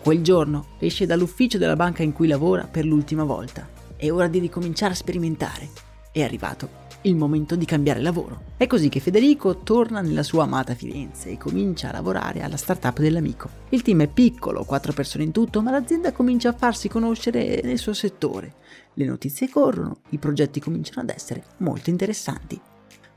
Quel 0.01 0.21
giorno 0.21 0.67
esce 0.79 1.05
dall'ufficio 1.05 1.57
della 1.57 1.75
banca 1.75 2.03
in 2.03 2.13
cui 2.13 2.27
lavora 2.27 2.63
per 2.63 2.85
l'ultima 2.85 3.23
volta. 3.23 3.67
È 3.95 4.09
ora 4.11 4.27
di 4.27 4.39
ricominciare 4.39 4.93
a 4.93 4.95
sperimentare. 4.95 5.69
È 6.11 6.23
arrivato 6.23 6.87
il 7.03 7.15
momento 7.15 7.55
di 7.55 7.65
cambiare 7.65 8.01
lavoro. 8.01 8.43
È 8.57 8.67
così 8.67 8.89
che 8.89 8.99
Federico 8.99 9.59
torna 9.59 10.01
nella 10.01 10.23
sua 10.23 10.43
amata 10.43 10.73
Firenze 10.73 11.29
e 11.29 11.37
comincia 11.37 11.89
a 11.89 11.93
lavorare 11.93 12.41
alla 12.41 12.57
startup 12.57 12.99
dell'amico. 12.99 13.49
Il 13.69 13.81
team 13.81 14.01
è 14.01 14.07
piccolo, 14.07 14.65
quattro 14.65 14.91
persone 14.91 15.23
in 15.23 15.31
tutto, 15.31 15.61
ma 15.61 15.71
l'azienda 15.71 16.11
comincia 16.11 16.49
a 16.49 16.53
farsi 16.53 16.89
conoscere 16.89 17.61
nel 17.63 17.77
suo 17.77 17.93
settore. 17.93 18.55
Le 18.95 19.05
notizie 19.05 19.49
corrono, 19.49 19.99
i 20.09 20.17
progetti 20.17 20.59
cominciano 20.59 21.01
ad 21.01 21.09
essere 21.09 21.43
molto 21.57 21.89
interessanti. 21.89 22.59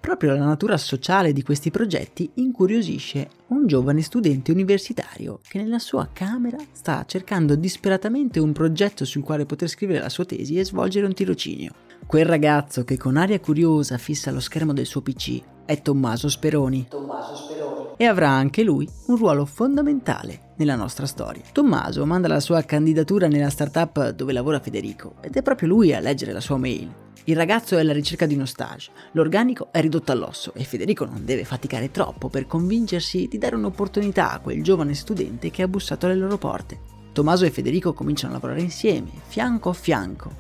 Proprio 0.03 0.35
la 0.35 0.45
natura 0.45 0.77
sociale 0.79 1.33
di 1.33 1.45
questi 1.45 1.71
progetti 1.71 2.29
incuriosisce 2.35 3.29
un 3.51 3.69
giovane 3.69 4.03
studente 4.03 4.51
universitario 4.51 5.39
che 5.49 5.59
nella 5.59 5.79
sua 5.79 6.09
camera 6.13 6.59
sta 6.73 7.05
cercando 7.07 7.55
disperatamente 7.55 8.41
un 8.41 8.51
progetto 8.51 9.05
sul 9.05 9.23
quale 9.23 9.47
poter 9.47 9.69
scrivere 9.69 10.01
la 10.01 10.09
sua 10.09 10.25
tesi 10.25 10.59
e 10.59 10.65
svolgere 10.65 11.07
un 11.07 11.15
tirocinio. 11.15 11.73
Quel 12.05 12.25
ragazzo 12.25 12.83
che 12.83 12.97
con 12.97 13.17
aria 13.17 13.39
curiosa 13.39 13.97
fissa 13.97 14.33
lo 14.33 14.41
schermo 14.41 14.73
del 14.73 14.87
suo 14.87 15.03
PC 15.03 15.41
è 15.65 15.81
Tommaso 15.81 16.29
Speroni. 16.29 16.89
Tommaso 16.91 17.37
Speroni. 17.37 17.91
E 17.97 18.05
avrà 18.05 18.31
anche 18.31 18.65
lui 18.65 18.89
un 19.07 19.17
ruolo 19.17 19.45
fondamentale 19.45 20.52
nella 20.63 20.77
nostra 20.77 21.07
storia. 21.07 21.43
Tommaso 21.53 22.07
manda 22.07 22.29
la 22.29 22.41
sua 22.41 22.63
candidatura 22.63 23.27
nella 23.27 23.51
startup 23.51 24.11
dove 24.11 24.33
lavora 24.33 24.61
Federico 24.61 25.15
ed 25.21 25.37
è 25.37 25.43
proprio 25.43 25.69
lui 25.69 25.93
a 25.93 26.01
leggere 26.01 26.33
la 26.33 26.41
sua 26.41 26.57
mail. 26.57 26.89
Il 27.25 27.37
ragazzo 27.37 27.77
è 27.77 27.81
alla 27.81 27.93
ricerca 27.93 28.27
di 28.27 28.35
uno 28.35 28.47
stage, 28.47 28.91
l'organico 29.13 29.69
è 29.71 29.81
ridotto 29.81 30.13
all'osso 30.13 30.53
e 30.55 30.65
Federico 30.65 31.05
non 31.05 31.25
deve 31.25 31.45
faticare 31.45 31.91
troppo 31.91 32.29
per 32.29 32.47
convincersi 32.47 33.29
di 33.29 33.39
dare 33.39 33.57
un'opportunità 33.57 34.33
a 34.33 34.39
quel 34.39 34.63
giovane 34.63 34.95
studente 34.95 35.51
che 35.51 35.63
ha 35.63 35.69
bussato 35.69 36.07
alle 36.07 36.17
loro 36.17 36.39
porte. 36.39 36.79
Tommaso 37.13 37.45
e 37.45 37.51
Federico 37.51 37.93
cominciano 37.93 38.33
a 38.33 38.37
lavorare 38.37 38.61
insieme, 38.61 39.11
fianco 39.27 39.71
a 39.71 39.75
fianco, 39.75 40.31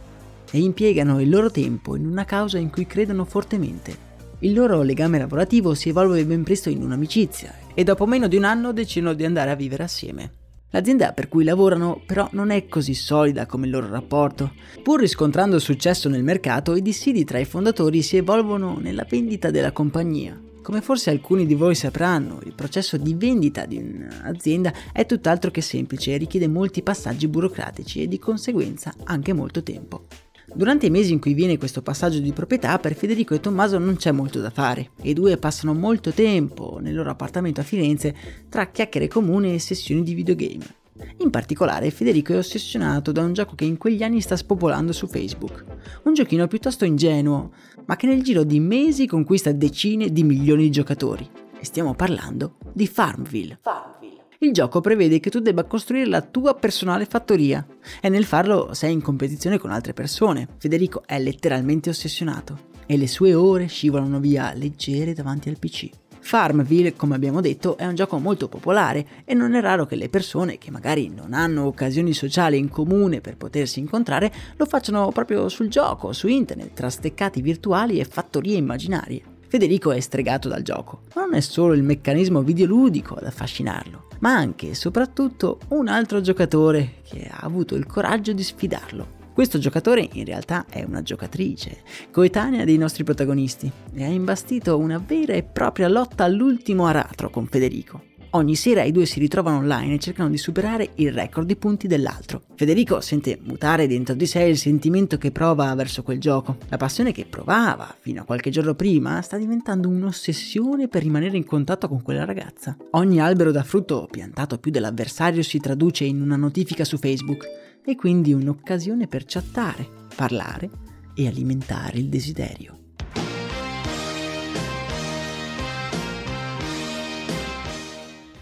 e 0.51 0.59
impiegano 0.59 1.21
il 1.21 1.29
loro 1.29 1.51
tempo 1.51 1.97
in 1.97 2.07
una 2.07 2.25
causa 2.25 2.59
in 2.59 2.71
cui 2.71 2.87
credono 2.87 3.25
fortemente. 3.25 4.11
Il 4.41 4.53
loro 4.55 4.83
legame 4.83 5.19
lavorativo 5.19 5.75
si 5.75 5.91
evolve 5.91 6.25
ben 6.25 6.43
presto 6.43 6.69
in 6.69 6.83
un'amicizia 6.83 7.62
e 7.75 7.85
dopo 7.85 8.07
meno 8.07 8.29
di 8.29 8.37
un 8.37 8.45
anno 8.45 8.73
decidono 8.73 9.15
di 9.15 9.25
andare 9.25 9.51
a 9.51 9.57
vivere 9.57 9.83
assieme. 9.83 10.31
L'azienda 10.71 11.13
per 11.13 11.29
cui 11.29 11.45
lavorano 11.45 12.01
però 12.05 12.29
non 12.33 12.51
è 12.51 12.67
così 12.67 12.95
solida 12.95 13.45
come 13.45 13.67
il 13.67 13.73
loro 13.73 13.89
rapporto. 13.89 14.53
Pur 14.83 15.01
riscontrando 15.01 15.59
successo 15.59 16.09
nel 16.09 16.25
mercato, 16.25 16.75
i 16.75 16.81
dissidi 16.81 17.25
tra 17.25 17.39
i 17.39 17.45
fondatori 17.45 18.01
si 18.01 18.17
evolvono 18.17 18.79
nella 18.81 19.07
vendita 19.09 19.51
della 19.51 19.73
compagnia. 19.73 20.41
Come 20.63 20.81
forse 20.81 21.11
alcuni 21.11 21.45
di 21.45 21.55
voi 21.55 21.75
sapranno, 21.75 22.39
il 22.45 22.55
processo 22.55 22.97
di 22.97 23.15
vendita 23.15 23.67
di 23.67 23.77
un'azienda 23.77 24.73
è 24.93 25.05
tutt'altro 25.05 25.51
che 25.51 25.61
semplice 25.61 26.15
e 26.15 26.17
richiede 26.17 26.49
molti 26.49 26.83
passaggi 26.83 27.29
burocratici 27.29 28.01
e 28.01 28.09
di 28.09 28.19
conseguenza 28.19 28.95
anche 29.05 29.33
molto 29.35 29.63
tempo. 29.63 30.07
Durante 30.55 30.87
i 30.87 30.91
mesi 30.91 31.13
in 31.13 31.19
cui 31.19 31.33
viene 31.33 31.57
questo 31.57 31.81
passaggio 31.81 32.19
di 32.19 32.33
proprietà, 32.33 32.79
per 32.79 32.95
Federico 32.95 33.35
e 33.35 33.41
Tommaso 33.41 33.79
non 33.79 33.97
c'è 33.97 34.13
molto 34.13 34.39
da 34.41 34.51
fare. 34.51 34.91
I 35.03 35.15
due 35.15 35.39
passano 35.39 35.73
molto 35.73 36.11
tempo 36.11 36.79
nel 36.79 36.95
loro 36.95 37.11
appartamento 37.11 37.61
a 37.61 37.65
Firenze 37.65 38.15
tra 38.51 38.71
chiacchiere 38.71 39.09
comuni 39.09 39.55
e 39.55 39.59
sessioni 39.59 40.03
di 40.03 40.13
videogame. 40.13 40.81
In 41.19 41.31
particolare 41.31 41.91
Federico 41.91 42.35
è 42.35 42.37
ossessionato 42.37 43.13
da 43.13 43.23
un 43.23 43.33
gioco 43.33 43.55
che 43.55 43.65
in 43.65 43.79
quegli 43.79 44.03
anni 44.03 44.21
sta 44.21 44.37
spopolando 44.37 44.93
su 44.93 45.07
Facebook. 45.07 45.65
Un 46.05 46.13
giochino 46.13 46.47
piuttosto 46.47 46.85
ingenuo, 46.85 47.53
ma 47.87 47.97
che 47.97 48.07
nel 48.07 48.23
giro 48.23 48.45
di 48.45 48.61
mesi 48.61 49.07
conquista 49.07 49.51
decine 49.53 50.13
di 50.13 50.23
milioni 50.23 50.65
di 50.65 50.71
giocatori. 50.71 51.29
E 51.59 51.65
stiamo 51.65 51.95
parlando 51.95 52.57
di 52.73 52.87
Farmville. 52.87 53.59
Farmville 53.63 54.02
il 54.45 54.53
gioco 54.53 54.81
prevede 54.81 55.21
che 55.21 55.31
tu 55.31 55.39
debba 55.39 55.65
costruire 55.65 56.09
la 56.09 56.21
tua 56.21 56.55
personale 56.55 57.05
fattoria 57.05 57.65
e 58.01 58.09
nel 58.09 58.25
farlo 58.25 58.75
sei 58.75 58.93
in 58.93 59.01
competizione 59.01 59.57
con 59.57 59.71
altre 59.71 59.93
persone. 59.93 60.49
Federico 60.59 61.05
è 61.07 61.21
letteralmente 61.21 61.91
ossessionato 61.91 62.71
e 62.87 62.97
le 62.97 63.07
sue 63.07 63.35
ore 63.35 63.67
scivolano 63.67 64.19
via 64.19 64.53
leggere 64.53 65.13
davanti 65.13 65.49
al 65.49 65.61
PC. 65.61 65.89
Farmville, 66.19 66.95
come 66.95 67.15
abbiamo 67.15 67.41
detto, 67.41 67.77
è 67.77 67.87
un 67.87 67.95
gioco 67.95 68.19
molto 68.19 68.49
popolare 68.49 69.07
e 69.25 69.35
non 69.35 69.55
è 69.55 69.61
raro 69.61 69.87
che 69.87 69.97
le 69.97 70.09
persone 70.09 70.59
che 70.59 70.71
magari 70.73 71.09
non 71.09 71.35
hanno 71.35 71.67
occasioni 71.67 72.13
sociali 72.13 72.59
in 72.59 72.69
comune 72.69 73.21
per 73.21 73.37
potersi 73.37 73.79
incontrare 73.79 74.33
lo 74.57 74.67
facciano 74.67 75.11
proprio 75.13 75.49
sul 75.49 75.69
gioco, 75.69 76.13
su 76.13 76.27
internet, 76.27 76.73
tra 76.75 76.91
steccati 76.91 77.41
virtuali 77.43 78.01
e 78.01 78.05
fattorie 78.05 78.57
immaginarie. 78.57 79.23
Federico 79.47 79.93
è 79.93 80.01
stregato 80.01 80.49
dal 80.49 80.63
gioco, 80.63 81.03
ma 81.15 81.23
non 81.23 81.35
è 81.35 81.41
solo 81.41 81.75
il 81.75 81.83
meccanismo 81.83 82.43
videoludico 82.43 83.15
ad 83.15 83.27
affascinarlo 83.27 84.12
ma 84.23 84.35
anche 84.35 84.71
e 84.71 84.75
soprattutto 84.75 85.59
un 85.69 85.89
altro 85.89 86.21
giocatore 86.21 86.95
che 87.03 87.29
ha 87.31 87.41
avuto 87.41 87.75
il 87.75 87.87
coraggio 87.87 88.33
di 88.33 88.43
sfidarlo. 88.43 89.21
Questo 89.33 89.59
giocatore 89.59 90.09
in 90.13 90.25
realtà 90.25 90.67
è 90.69 90.85
una 90.85 91.03
giocatrice, 91.03 91.83
coetanea 92.11 92.65
dei 92.65 92.77
nostri 92.77 93.03
protagonisti, 93.03 93.71
e 93.95 94.05
ha 94.05 94.09
imbastito 94.09 94.77
una 94.77 95.03
vera 95.05 95.33
e 95.33 95.43
propria 95.43 95.89
lotta 95.89 96.25
all'ultimo 96.25 96.87
aratro 96.87 97.31
con 97.31 97.47
Federico. 97.47 98.12
Ogni 98.35 98.55
sera 98.57 98.83
i 98.83 98.93
due 98.93 99.05
si 99.05 99.19
ritrovano 99.19 99.59
online 99.59 99.95
e 99.95 99.99
cercano 99.99 100.31
di 100.31 100.39
superare 100.39 100.93
il 100.95 101.13
record 101.13 101.47
di 101.47 101.55
punti 101.55 101.87
dell'altro. 101.87 102.45
Federico 102.55 103.03
sente 103.03 103.39
mutare 103.43 103.87
dentro 103.87 104.15
di 104.15 104.25
sé 104.25 104.45
il 104.45 104.57
sentimento 104.57 105.19
che 105.19 105.31
prova 105.31 105.75
verso 105.75 106.03
quel 106.03 106.19
gioco. 106.19 106.57
La 106.71 106.79
passione 106.79 107.13
che 107.13 107.27
provava 107.27 107.95
fino 108.01 108.23
a 108.23 108.25
qualche 108.25 108.49
giorno 108.49 108.75
prima 108.75 109.21
sta 109.21 109.37
diventando 109.37 109.91
un'ossessione 109.91 110.89
per 110.89 111.03
rimanere 111.03 111.37
in 111.37 111.45
contatto 111.45 111.89
con 111.89 112.01
quella 112.01 112.25
ragazza. 112.25 112.75
Ogni 112.93 113.21
albero 113.21 113.51
da 113.51 113.65
frutto 113.65 114.09
piantato 114.11 114.57
più 114.57 114.71
dell'avversario 114.71 115.43
si 115.43 115.59
traduce 115.59 116.05
in 116.05 116.23
una 116.23 116.37
notifica 116.37 116.85
su 116.85 116.97
Facebook 116.97 117.47
e 117.85 117.97
quindi 117.97 118.33
un'occasione 118.33 119.09
per 119.09 119.25
chattare, 119.27 119.87
parlare 120.17 120.71
e 121.15 121.27
alimentare 121.27 121.99
il 121.99 122.09
desiderio. 122.09 122.82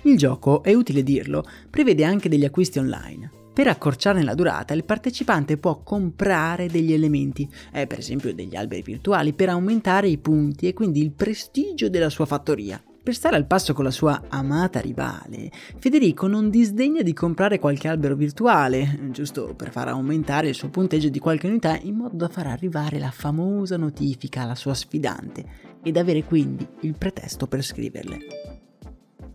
Il 0.02 0.16
gioco, 0.16 0.62
è 0.62 0.72
utile 0.72 1.02
dirlo, 1.02 1.44
prevede 1.68 2.04
anche 2.04 2.28
degli 2.28 2.44
acquisti 2.44 2.78
online. 2.78 3.30
Per 3.52 3.66
accorciarne 3.66 4.22
la 4.22 4.34
durata, 4.34 4.72
il 4.72 4.84
partecipante 4.84 5.58
può 5.58 5.82
comprare 5.82 6.68
degli 6.68 6.94
elementi, 6.94 7.46
eh, 7.72 7.86
per 7.86 7.98
esempio 7.98 8.32
degli 8.32 8.56
alberi 8.56 8.80
virtuali, 8.80 9.34
per 9.34 9.50
aumentare 9.50 10.08
i 10.08 10.16
punti 10.16 10.66
e 10.66 10.72
quindi 10.72 11.02
il 11.02 11.10
prestigio 11.10 11.90
della 11.90 12.08
sua 12.08 12.24
fattoria. 12.24 12.82
Per 13.02 13.14
stare 13.14 13.36
al 13.36 13.46
passo 13.46 13.74
con 13.74 13.84
la 13.84 13.90
sua 13.90 14.22
amata 14.28 14.80
rivale, 14.80 15.50
Federico 15.78 16.26
non 16.26 16.48
disdegna 16.48 17.02
di 17.02 17.12
comprare 17.12 17.58
qualche 17.58 17.88
albero 17.88 18.14
virtuale, 18.14 19.08
giusto 19.10 19.54
per 19.54 19.70
far 19.70 19.88
aumentare 19.88 20.48
il 20.48 20.54
suo 20.54 20.68
punteggio 20.68 21.08
di 21.08 21.18
qualche 21.18 21.46
unità 21.46 21.78
in 21.82 21.96
modo 21.96 22.16
da 22.16 22.28
far 22.28 22.46
arrivare 22.46 22.98
la 22.98 23.10
famosa 23.10 23.76
notifica 23.76 24.42
alla 24.42 24.54
sua 24.54 24.74
sfidante 24.74 25.44
ed 25.82 25.96
avere 25.96 26.24
quindi 26.24 26.66
il 26.80 26.94
pretesto 26.96 27.46
per 27.46 27.62
scriverle. 27.62 28.59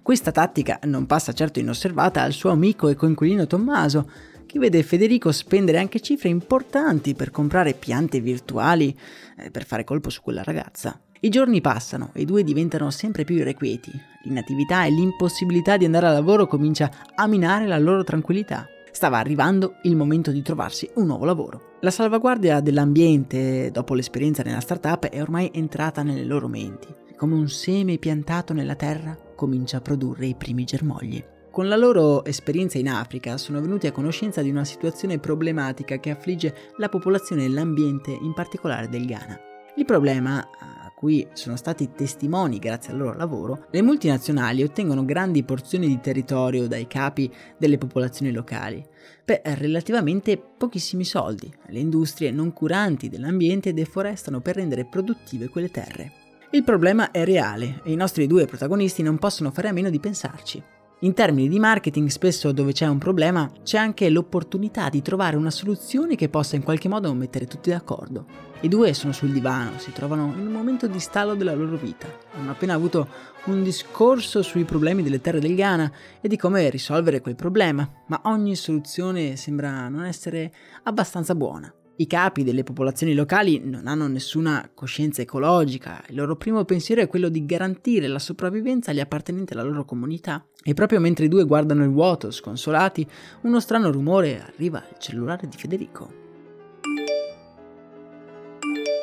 Questa 0.06 0.32
tattica 0.32 0.78
non 0.84 1.08
passa 1.08 1.34
certo 1.34 1.58
inosservata 1.58 2.22
al 2.22 2.32
suo 2.32 2.52
amico 2.52 2.90
e 2.90 2.96
coinquilino 2.96 3.48
Tommaso, 3.48 4.08
che 4.46 4.60
vede 4.60 4.84
Federico 4.84 5.32
spendere 5.32 5.80
anche 5.80 6.00
cifre 6.00 6.30
importanti 6.30 7.16
per 7.16 7.32
comprare 7.32 7.74
piante 7.74 8.20
virtuali 8.20 8.96
eh, 9.36 9.50
per 9.50 9.66
fare 9.66 9.84
colpo 9.84 10.12
su 10.12 10.22
quella 10.22 10.44
ragazza. 10.44 11.02
I 11.22 11.30
giorni 11.30 11.60
passano 11.60 12.12
e 12.14 12.22
i 12.22 12.26
due 12.26 12.44
diventano 12.44 12.92
sempre 12.92 13.24
più 13.24 13.38
irrequieti. 13.38 13.90
L'inattività 14.26 14.86
e 14.86 14.92
l'impossibilità 14.92 15.76
di 15.76 15.86
andare 15.86 16.06
al 16.06 16.14
lavoro 16.14 16.46
comincia 16.46 16.92
a 17.16 17.26
minare 17.26 17.66
la 17.66 17.80
loro 17.80 18.04
tranquillità. 18.04 18.68
Stava 18.92 19.18
arrivando 19.18 19.78
il 19.86 19.96
momento 19.96 20.30
di 20.30 20.44
trovarsi 20.44 20.88
un 20.98 21.08
nuovo 21.08 21.26
lavoro. 21.26 21.78
La 21.82 21.90
salvaguardia 21.90 22.60
dell'ambiente, 22.60 23.72
dopo 23.72 23.96
l'esperienza 23.96 24.44
nella 24.44 24.60
startup, 24.60 25.08
è 25.08 25.20
ormai 25.20 25.50
entrata 25.52 26.04
nelle 26.04 26.26
loro 26.26 26.48
menti. 26.48 26.94
Come 27.18 27.34
un 27.34 27.50
seme 27.50 27.98
piantato 27.98 28.54
nella 28.54 28.76
terra, 28.76 29.25
comincia 29.36 29.78
a 29.78 29.82
produrre 29.82 30.26
i 30.26 30.36
primi 30.36 30.64
germogli. 30.64 31.24
Con 31.52 31.70
la 31.70 31.78
loro 31.78 32.26
esperienza 32.26 32.78
in 32.78 32.90
Africa 32.90 33.38
sono 33.38 33.62
venuti 33.62 33.88
a 33.88 33.94
conoscenza 33.94 34.42
di 34.42 34.50
una 34.50 34.66
situazione 34.66 35.20
problematica 35.20 36.00
che 36.00 36.10
affligge 36.10 36.54
la 36.78 36.90
popolazione 36.90 37.46
e 37.46 37.50
l'ambiente, 37.50 38.12
in 38.12 38.34
particolare 38.34 38.90
del 38.90 39.06
Ghana. 39.06 39.40
Il 39.78 39.86
problema, 39.86 40.40
a 40.40 40.92
cui 40.94 41.26
sono 41.34 41.56
stati 41.56 41.92
testimoni 41.94 42.60
grazie 42.60 42.92
al 42.92 43.00
loro 43.00 43.18
lavoro, 43.18 43.68
le 43.72 43.82
multinazionali 43.82 44.64
ottengono 44.64 45.06
grandi 45.06 45.44
porzioni 45.44 45.88
di 45.88 46.00
territorio 46.02 46.68
dai 46.68 46.88
capi 46.88 47.32
delle 47.58 47.78
popolazioni 47.78 48.34
locali, 48.34 48.86
per 49.24 49.42
relativamente 49.44 50.38
pochissimi 50.38 51.06
soldi. 51.06 51.50
Le 51.68 51.80
industrie 51.80 52.32
non 52.32 52.52
curanti 52.52 53.08
dell'ambiente 53.08 53.74
deforestano 53.74 54.42
per 54.42 54.56
rendere 54.56 54.86
produttive 54.86 55.48
quelle 55.48 55.72
terre. 55.72 56.25
Il 56.56 56.64
problema 56.64 57.12
è 57.12 57.26
reale 57.26 57.82
e 57.84 57.92
i 57.92 57.98
nostri 57.98 58.28
due 58.28 58.46
protagonisti 58.46 59.04
non 59.04 59.18
possono 59.18 59.52
fare 59.52 59.68
a 59.68 59.74
meno 59.74 59.90
di 59.90 60.00
pensarci. 60.00 60.64
In 61.00 61.14
termini 61.14 61.50
di 61.50 61.60
marketing, 61.60 62.08
spesso 62.08 62.54
dove 62.54 62.72
c'è 62.72 62.88
un 62.88 62.98
problema 62.98 63.52
c'è 63.62 63.78
anche 63.78 64.10
l'opportunità 64.10 64.88
di 64.88 65.02
trovare 65.02 65.36
una 65.36 65.52
soluzione 65.52 66.16
che 66.16 66.30
possa 66.30 66.56
in 66.56 66.64
qualche 66.64 66.88
modo 66.88 67.14
mettere 67.14 67.46
tutti 67.46 67.72
d'accordo. 67.72 68.26
I 68.62 68.70
due 68.70 68.94
sono 68.94 69.12
sul 69.12 69.34
divano, 69.34 69.80
si 69.80 69.92
trovano 69.92 70.34
in 70.38 70.48
un 70.48 70.54
momento 70.54 70.88
di 70.88 71.02
stallo 71.02 71.36
della 71.36 71.54
loro 71.54 71.76
vita. 71.76 72.08
Hanno 72.38 72.52
appena 72.52 72.74
avuto 72.74 73.10
un 73.48 73.62
discorso 73.62 74.42
sui 74.42 74.64
problemi 74.64 75.04
delle 75.04 75.20
terre 75.20 75.42
del 75.42 75.56
Ghana 75.56 75.92
e 76.22 76.30
di 76.30 76.38
come 76.38 76.70
risolvere 76.70 77.20
quel 77.20 77.36
problema, 77.36 77.86
ma 78.08 78.22
ogni 78.28 78.56
soluzione 78.56 79.36
sembra 79.36 79.90
non 79.90 80.06
essere 80.06 80.54
abbastanza 80.84 81.36
buona. 81.36 81.70
I 81.98 82.08
capi 82.08 82.44
delle 82.44 82.64
popolazioni 82.64 83.14
locali 83.14 83.62
non 83.64 83.88
hanno 83.88 84.08
nessuna 84.08 84.70
coscienza 84.74 85.22
ecologica, 85.22 86.04
il 86.10 86.16
loro 86.16 86.36
primo 86.36 86.66
pensiero 86.66 87.02
è 87.02 87.08
quello 87.08 87.30
di 87.30 87.46
garantire 87.46 88.08
la 88.08 88.20
sopravvivenza 88.20 88.92
agli 88.92 89.00
appartenenti 89.00 89.54
alla 89.54 89.64
loro 89.64 89.86
comunità. 89.86 90.46
E 90.62 90.74
proprio 90.74 91.00
mentre 91.00 91.26
i 91.26 91.30
due 91.30 91.46
guardano 91.46 91.86
il 91.86 91.92
vuoto, 91.92 92.32
sconsolati, 92.32 93.08
uno 93.44 93.62
strano 93.62 93.92
rumore 93.92 94.42
arriva 94.42 94.80
al 94.80 94.98
cellulare 95.00 95.48
di 95.48 95.56
Federico. 95.56 96.24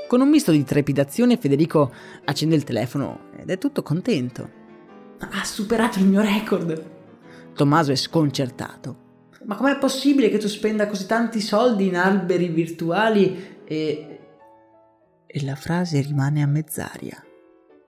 Con 0.07 0.20
un 0.20 0.28
misto 0.28 0.52
di 0.52 0.62
trepidazione 0.62 1.38
Federico 1.38 1.90
accende 2.24 2.57
il 2.57 2.64
telefono 2.64 3.31
ed 3.38 3.48
è 3.48 3.57
tutto 3.57 3.83
contento. 3.83 4.50
Ha 5.18 5.44
superato 5.44 5.98
il 5.98 6.05
mio 6.05 6.20
record! 6.20 6.90
Tommaso 7.55 7.90
è 7.90 7.96
sconcertato. 7.96 9.01
Ma 9.44 9.57
com'è 9.57 9.78
possibile 9.78 10.28
che 10.28 10.38
tu 10.38 10.48
spenda 10.48 10.87
così 10.87 11.07
tanti 11.07 11.40
soldi 11.40 11.87
in 11.87 11.96
alberi 11.96 12.48
virtuali 12.48 13.61
e... 13.64 14.18
E 15.26 15.44
la 15.44 15.57
frase 15.57 16.00
rimane 16.00 16.42
a 16.42 16.46
mezz'aria. 16.46 17.22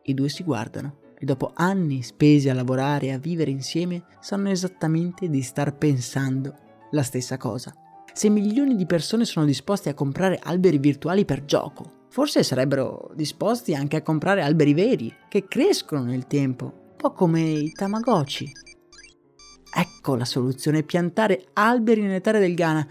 I 0.03 0.15
due 0.15 0.29
si 0.29 0.43
guardano 0.43 1.03
e 1.19 1.25
dopo 1.25 1.53
anni 1.55 2.03
spesi 2.03 2.49
a 2.49 2.55
lavorare 2.55 3.07
e 3.07 3.13
a 3.13 3.19
vivere 3.19 3.51
insieme 3.51 4.05
sanno 4.21 4.51
esattamente 4.51 5.29
di 5.29 5.43
star 5.43 5.77
pensando 5.77 6.55
la 6.91 7.03
stessa 7.03 7.37
cosa. 7.37 7.73
Se 8.13 8.29
milioni 8.29 8.77
di 8.77 8.87
persone 8.87 9.25
sono 9.25 9.45
disposte 9.45 9.89
a 9.89 9.95
comprare 9.95 10.39
alberi 10.43 10.79
virtuali 10.79 11.25
per 11.25 11.45
gioco, 11.45 12.07
forse 12.09 12.43
sarebbero 12.43 13.11
disposti 13.15 13.75
anche 13.75 13.97
a 13.97 14.03
comprare 14.03 14.43
alberi 14.43 14.73
veri, 14.73 15.15
che 15.29 15.47
crescono 15.49 16.05
nel 16.05 16.27
tempo, 16.27 16.65
un 16.65 16.97
po' 16.97 17.13
come 17.13 17.41
i 17.41 17.73
Tamagotchi. 17.73 18.53
Ecco 19.77 20.15
la 20.15 20.25
soluzione, 20.25 20.85
piantare 20.85 21.47
alberi 21.55 22.01
nelle 22.01 22.21
terre 22.21 22.39
del 22.39 22.55
Ghana, 22.55 22.87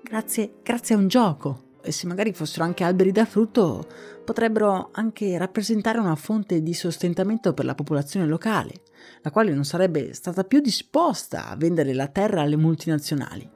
grazie, 0.00 0.54
grazie 0.62 0.94
a 0.94 0.98
un 0.98 1.08
gioco. 1.08 1.64
E 1.82 1.90
se 1.90 2.06
magari 2.06 2.32
fossero 2.32 2.64
anche 2.64 2.84
alberi 2.84 3.10
da 3.10 3.24
frutto, 3.24 3.84
potrebbero 4.24 4.90
anche 4.92 5.36
rappresentare 5.36 5.98
una 5.98 6.14
fonte 6.14 6.62
di 6.62 6.74
sostentamento 6.74 7.54
per 7.54 7.64
la 7.64 7.74
popolazione 7.74 8.26
locale, 8.26 8.82
la 9.22 9.30
quale 9.30 9.52
non 9.52 9.64
sarebbe 9.64 10.12
stata 10.14 10.44
più 10.44 10.60
disposta 10.60 11.48
a 11.48 11.56
vendere 11.56 11.92
la 11.92 12.06
terra 12.06 12.42
alle 12.42 12.56
multinazionali. 12.56 13.48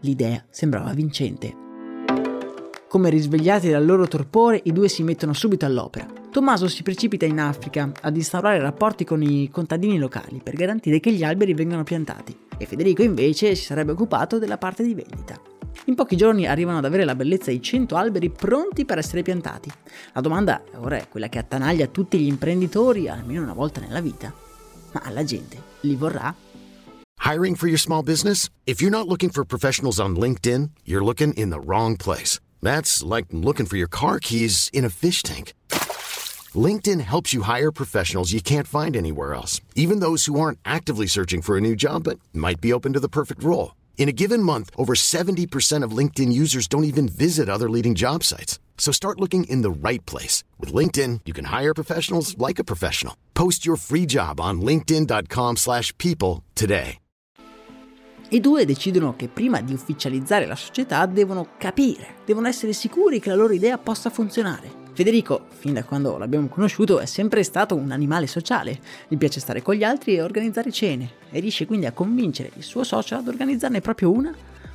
L'idea 0.00 0.44
sembrava 0.50 0.92
vincente. 0.92 1.54
Come 2.88 3.08
risvegliati 3.08 3.70
dal 3.70 3.84
loro 3.84 4.06
torpore, 4.08 4.60
i 4.64 4.72
due 4.72 4.88
si 4.88 5.02
mettono 5.02 5.32
subito 5.32 5.64
all'opera. 5.64 6.25
Tommaso 6.36 6.68
si 6.68 6.82
precipita 6.82 7.24
in 7.24 7.40
Africa 7.40 7.90
ad 8.02 8.14
instaurare 8.14 8.58
rapporti 8.58 9.04
con 9.04 9.22
i 9.22 9.48
contadini 9.50 9.96
locali 9.96 10.42
per 10.44 10.52
garantire 10.54 11.00
che 11.00 11.10
gli 11.10 11.24
alberi 11.24 11.54
vengano 11.54 11.82
piantati 11.82 12.36
e 12.58 12.66
Federico 12.66 13.02
invece 13.02 13.54
si 13.54 13.64
sarebbe 13.64 13.92
occupato 13.92 14.38
della 14.38 14.58
parte 14.58 14.82
di 14.82 14.92
vendita. 14.92 15.40
In 15.86 15.94
pochi 15.94 16.14
giorni 16.14 16.46
arrivano 16.46 16.76
ad 16.76 16.84
avere 16.84 17.06
la 17.06 17.14
bellezza 17.14 17.50
di 17.50 17.62
100 17.62 17.96
alberi 17.96 18.28
pronti 18.28 18.84
per 18.84 18.98
essere 18.98 19.22
piantati. 19.22 19.70
La 20.12 20.20
domanda 20.20 20.62
ora 20.74 20.98
è 20.98 21.08
quella 21.08 21.30
che 21.30 21.38
attanaglia 21.38 21.86
tutti 21.86 22.18
gli 22.18 22.26
imprenditori 22.26 23.08
almeno 23.08 23.40
una 23.40 23.54
volta 23.54 23.80
nella 23.80 24.02
vita. 24.02 24.30
Ma 24.92 25.10
la 25.12 25.24
gente 25.24 25.56
li 25.80 25.96
vorrà? 25.96 26.34
Hiring 27.24 27.56
for 27.56 27.66
your 27.66 27.80
small 27.80 28.02
business? 28.02 28.50
If 28.64 28.82
you're 28.82 28.94
not 28.94 29.08
looking 29.08 29.32
for 29.32 29.46
professionals 29.46 29.98
on 29.98 30.14
LinkedIn, 30.18 30.68
you're 30.84 31.02
looking 31.02 31.32
in 31.38 31.48
the 31.48 31.60
wrong 31.64 31.96
place. 31.96 32.40
That's 32.60 33.02
like 33.02 33.28
looking 33.30 33.66
for 33.66 33.78
your 33.78 33.88
car 33.88 34.18
keys 34.18 34.68
in 34.74 34.84
a 34.84 34.90
fish 34.90 35.22
tank. 35.22 35.54
LinkedIn 36.56 37.00
helps 37.00 37.34
you 37.34 37.42
hire 37.42 37.72
professionals 37.72 38.32
you 38.32 38.40
can't 38.40 38.68
find 38.68 38.96
anywhere 38.96 39.34
else, 39.34 39.60
even 39.74 39.98
those 39.98 40.26
who 40.26 40.38
aren't 40.38 40.60
actively 40.64 41.08
searching 41.08 41.42
for 41.42 41.56
a 41.56 41.60
new 41.60 41.74
job 41.74 42.04
but 42.04 42.20
might 42.32 42.60
be 42.60 42.72
open 42.72 42.92
to 42.92 43.00
the 43.04 43.08
perfect 43.08 43.42
role. 43.42 43.74
In 43.98 44.08
a 44.08 44.12
given 44.12 44.40
month, 44.40 44.70
over 44.78 44.94
70% 44.94 45.82
of 45.82 45.96
LinkedIn 45.96 46.32
users 46.32 46.68
don't 46.68 46.84
even 46.84 47.08
visit 47.08 47.48
other 47.48 47.68
leading 47.68 47.96
job 47.96 48.22
sites. 48.22 48.60
So 48.78 48.92
start 48.92 49.20
looking 49.20 49.50
in 49.50 49.62
the 49.62 49.88
right 49.88 50.04
place. 50.06 50.44
With 50.60 50.72
LinkedIn, 50.72 51.22
you 51.26 51.34
can 51.34 51.46
hire 51.46 51.74
professionals 51.74 52.38
like 52.38 52.60
a 52.60 52.64
professional. 52.64 53.16
Post 53.34 53.66
your 53.66 53.76
free 53.76 54.06
job 54.06 54.40
on 54.40 54.60
linkedin.com 54.60 55.56
slash 55.56 55.92
people 55.98 56.44
today. 56.54 56.98
I 58.30 58.40
due 58.40 58.64
decidono 58.64 59.14
che 59.14 59.28
prima 59.28 59.60
di 59.60 59.72
ufficializzare 59.72 60.46
la 60.46 60.56
società 60.56 61.06
devono 61.06 61.50
capire, 61.58 62.16
devono 62.24 62.48
essere 62.48 62.72
sicuri 62.72 63.20
che 63.20 63.28
la 63.28 63.36
loro 63.36 63.52
idea 63.52 63.78
possa 63.78 64.10
funzionare. 64.10 64.85
Federico, 64.96 65.48
fin 65.50 65.74
da 65.74 65.84
quando 65.84 66.16
l'abbiamo 66.16 66.48
conosciuto, 66.48 67.00
è 67.00 67.04
sempre 67.04 67.42
stato 67.42 67.74
un 67.74 67.90
animale 67.90 68.26
sociale. 68.26 68.80
Gli 69.08 69.18
piace 69.18 69.40
stare 69.40 69.60
con 69.60 69.74
gli 69.74 69.84
altri 69.84 70.14
e 70.14 70.22
organizzare 70.22 70.72
cene 70.72 71.10
e 71.30 71.38
riesce 71.38 71.66
quindi 71.66 71.84
a 71.84 71.92
convincere 71.92 72.50
il 72.54 72.62
suo 72.62 72.82
socio 72.82 73.14
ad 73.14 73.28
organizzarne 73.28 73.82
proprio 73.82 74.10
una, 74.10 74.34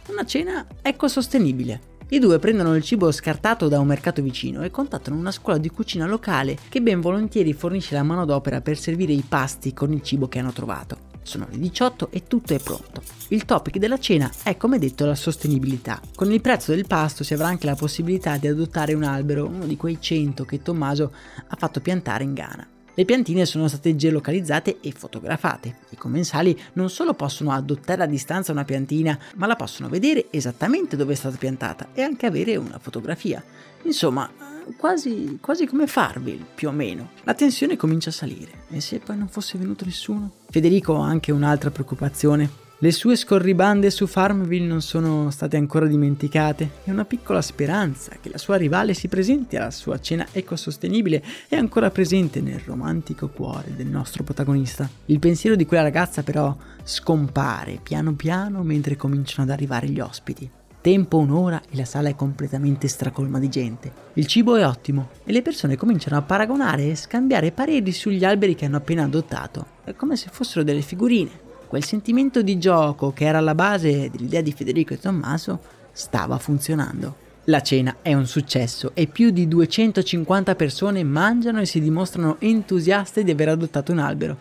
una 0.09 0.23
cena 0.23 0.67
ecosostenibile. 0.83 1.97
I 2.09 2.19
due 2.19 2.37
prendono 2.37 2.75
il 2.75 2.83
cibo 2.83 3.11
scartato 3.11 3.67
da 3.67 3.79
un 3.79 3.87
mercato 3.87 4.21
vicino 4.21 4.61
e 4.61 4.69
contattano 4.69 5.17
una 5.17 5.31
scuola 5.31 5.57
di 5.57 5.71
cucina 5.71 6.05
locale 6.05 6.55
che 6.69 6.83
ben 6.83 7.01
volentieri 7.01 7.53
fornisce 7.53 7.95
la 7.95 8.03
manodopera 8.03 8.61
per 8.61 8.77
servire 8.77 9.13
i 9.13 9.25
pasti 9.27 9.73
con 9.73 9.91
il 9.91 10.03
cibo 10.03 10.27
che 10.27 10.37
hanno 10.37 10.51
trovato. 10.51 11.10
Sono 11.23 11.47
le 11.49 11.59
18 11.59 12.09
e 12.11 12.23
tutto 12.27 12.53
è 12.53 12.59
pronto. 12.59 13.01
Il 13.29 13.45
topic 13.45 13.77
della 13.77 13.99
cena 13.99 14.29
è 14.43 14.57
come 14.57 14.79
detto 14.79 15.05
la 15.05 15.15
sostenibilità. 15.15 16.01
Con 16.15 16.31
il 16.31 16.41
prezzo 16.41 16.73
del 16.73 16.87
pasto 16.87 17.23
si 17.23 17.33
avrà 17.33 17.47
anche 17.47 17.65
la 17.65 17.75
possibilità 17.75 18.37
di 18.37 18.47
adottare 18.47 18.93
un 18.93 19.03
albero, 19.03 19.45
uno 19.45 19.65
di 19.65 19.77
quei 19.77 19.97
100 19.99 20.43
che 20.45 20.61
Tommaso 20.61 21.13
ha 21.47 21.55
fatto 21.55 21.79
piantare 21.79 22.23
in 22.23 22.33
Ghana. 22.33 22.67
Le 22.93 23.05
piantine 23.05 23.45
sono 23.45 23.69
state 23.69 23.95
geolocalizzate 23.95 24.79
e 24.81 24.91
fotografate. 24.91 25.77
I 25.91 25.95
commensali 25.95 26.59
non 26.73 26.89
solo 26.89 27.13
possono 27.13 27.51
adottare 27.51 28.03
a 28.03 28.07
distanza 28.07 28.51
una 28.51 28.65
piantina, 28.65 29.17
ma 29.35 29.47
la 29.47 29.55
possono 29.55 29.87
vedere 29.87 30.27
esattamente 30.29 30.97
dove 30.97 31.13
è 31.13 31.15
stata 31.15 31.37
piantata 31.37 31.89
e 31.93 32.01
anche 32.01 32.25
avere 32.25 32.57
una 32.57 32.79
fotografia. 32.79 33.41
Insomma, 33.83 34.29
quasi, 34.77 35.37
quasi 35.41 35.65
come 35.65 35.87
Farville, 35.87 36.45
più 36.55 36.69
o 36.69 36.71
meno. 36.71 37.11
La 37.23 37.33
tensione 37.33 37.77
comincia 37.77 38.09
a 38.09 38.13
salire. 38.13 38.65
E 38.69 38.81
se 38.81 38.99
poi 38.99 39.17
non 39.17 39.27
fosse 39.27 39.57
venuto 39.57 39.85
nessuno? 39.85 40.31
Federico 40.49 41.01
ha 41.01 41.07
anche 41.07 41.31
un'altra 41.31 41.71
preoccupazione. 41.71 42.61
Le 42.83 42.91
sue 42.91 43.15
scorribande 43.15 43.91
su 43.91 44.07
Farmville 44.07 44.65
non 44.65 44.81
sono 44.81 45.29
state 45.29 45.55
ancora 45.55 45.85
dimenticate 45.85 46.71
e 46.83 46.91
una 46.91 47.05
piccola 47.05 47.39
speranza 47.39 48.15
che 48.19 48.31
la 48.31 48.39
sua 48.39 48.55
rivale 48.55 48.95
si 48.95 49.07
presenti 49.07 49.55
alla 49.55 49.69
sua 49.69 49.99
cena 49.99 50.25
ecosostenibile 50.31 51.23
è 51.47 51.55
ancora 51.55 51.91
presente 51.91 52.41
nel 52.41 52.59
romantico 52.65 53.27
cuore 53.27 53.75
del 53.75 53.85
nostro 53.85 54.23
protagonista. 54.23 54.89
Il 55.05 55.19
pensiero 55.19 55.55
di 55.55 55.67
quella 55.67 55.83
ragazza 55.83 56.23
però 56.23 56.57
scompare 56.81 57.79
piano 57.83 58.13
piano 58.13 58.63
mentre 58.63 58.95
cominciano 58.95 59.43
ad 59.43 59.51
arrivare 59.51 59.87
gli 59.87 59.99
ospiti. 59.99 60.49
Tempo 60.81 61.19
un'ora 61.19 61.61
e 61.69 61.75
la 61.75 61.85
sala 61.85 62.09
è 62.09 62.15
completamente 62.15 62.87
stracolma 62.87 63.37
di 63.37 63.49
gente. 63.49 63.91
Il 64.13 64.25
cibo 64.25 64.55
è 64.55 64.65
ottimo 64.65 65.09
e 65.23 65.31
le 65.31 65.43
persone 65.43 65.77
cominciano 65.77 66.17
a 66.17 66.23
paragonare 66.23 66.89
e 66.89 66.95
scambiare 66.95 67.51
pareri 67.51 67.91
sugli 67.91 68.25
alberi 68.25 68.55
che 68.55 68.65
hanno 68.65 68.77
appena 68.77 69.03
adottato. 69.03 69.63
È 69.83 69.93
come 69.93 70.15
se 70.15 70.29
fossero 70.31 70.63
delle 70.63 70.81
figurine. 70.81 71.29
Quel 71.67 71.83
sentimento 71.83 72.41
di 72.41 72.57
gioco 72.57 73.13
che 73.13 73.25
era 73.25 73.37
alla 73.37 73.53
base 73.53 74.09
dell'idea 74.09 74.41
di 74.41 74.51
Federico 74.53 74.93
e 74.93 74.99
Tommaso 74.99 75.59
stava 75.91 76.39
funzionando. 76.39 77.15
La 77.45 77.61
cena 77.61 77.97
è 78.01 78.15
un 78.15 78.25
successo 78.25 78.91
e 78.95 79.05
più 79.05 79.29
di 79.29 79.47
250 79.47 80.55
persone 80.55 81.03
mangiano 81.03 81.61
e 81.61 81.67
si 81.67 81.79
dimostrano 81.79 82.37
entusiaste 82.39 83.23
di 83.23 83.29
aver 83.29 83.49
adottato 83.49 83.91
un 83.91 83.99
albero. 83.99 84.35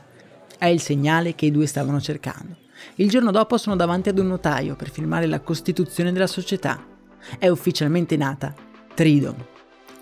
È 0.56 0.66
il 0.66 0.80
segnale 0.80 1.34
che 1.34 1.44
i 1.44 1.50
due 1.50 1.66
stavano 1.66 2.00
cercando. 2.00 2.59
Il 2.96 3.08
giorno 3.08 3.30
dopo 3.30 3.56
sono 3.56 3.76
davanti 3.76 4.08
ad 4.08 4.18
un 4.18 4.26
notaio 4.26 4.76
per 4.76 4.90
firmare 4.90 5.26
la 5.26 5.40
costituzione 5.40 6.12
della 6.12 6.26
società. 6.26 6.84
È 7.38 7.48
ufficialmente 7.48 8.16
nata 8.16 8.54
Tridom. 8.94 9.36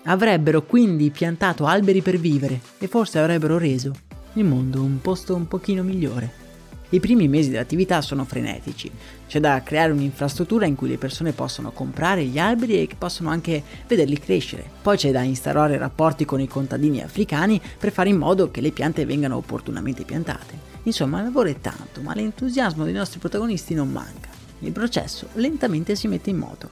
Avrebbero 0.03 0.63
quindi 0.63 1.11
piantato 1.11 1.65
alberi 1.65 2.01
per 2.01 2.17
vivere 2.17 2.61
e 2.77 2.87
forse 2.87 3.19
avrebbero 3.19 3.57
reso 3.57 3.93
il 4.33 4.45
mondo 4.45 4.81
un 4.81 5.01
posto 5.01 5.35
un 5.35 5.47
pochino 5.47 5.83
migliore. 5.83 6.47
I 6.91 6.99
primi 6.99 7.27
mesi 7.27 7.51
dell'attività 7.51 8.01
sono 8.01 8.25
frenetici, 8.25 8.89
c'è 9.27 9.39
da 9.39 9.61
creare 9.61 9.91
un'infrastruttura 9.91 10.65
in 10.65 10.75
cui 10.75 10.89
le 10.89 10.97
persone 10.97 11.33
possono 11.33 11.71
comprare 11.71 12.25
gli 12.25 12.39
alberi 12.39 12.81
e 12.81 12.87
che 12.87 12.95
possono 12.97 13.29
anche 13.29 13.61
vederli 13.87 14.17
crescere. 14.17 14.67
Poi 14.81 14.97
c'è 14.97 15.11
da 15.11 15.21
instaurare 15.21 15.77
rapporti 15.77 16.25
con 16.25 16.41
i 16.41 16.47
contadini 16.47 17.03
africani 17.03 17.61
per 17.77 17.91
fare 17.91 18.09
in 18.09 18.17
modo 18.17 18.49
che 18.49 18.61
le 18.61 18.71
piante 18.71 19.05
vengano 19.05 19.35
opportunamente 19.35 20.03
piantate. 20.03 20.68
Insomma, 20.83 21.19
il 21.19 21.25
lavoro 21.25 21.49
è 21.49 21.59
tanto, 21.59 22.01
ma 22.01 22.13
l'entusiasmo 22.13 22.83
dei 22.83 22.93
nostri 22.93 23.19
protagonisti 23.19 23.73
non 23.73 23.91
manca. 23.91 24.29
Il 24.59 24.71
processo 24.71 25.27
lentamente 25.33 25.95
si 25.95 26.07
mette 26.07 26.29
in 26.29 26.37
moto. 26.37 26.69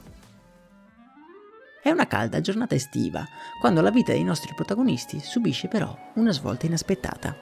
È 1.82 1.90
una 1.90 2.06
calda 2.06 2.40
giornata 2.40 2.74
estiva, 2.74 3.24
quando 3.60 3.80
la 3.80 3.90
vita 3.90 4.12
dei 4.12 4.24
nostri 4.24 4.52
protagonisti 4.54 5.20
subisce 5.20 5.68
però 5.68 5.96
una 6.14 6.32
svolta 6.32 6.66
inaspettata. 6.66 7.34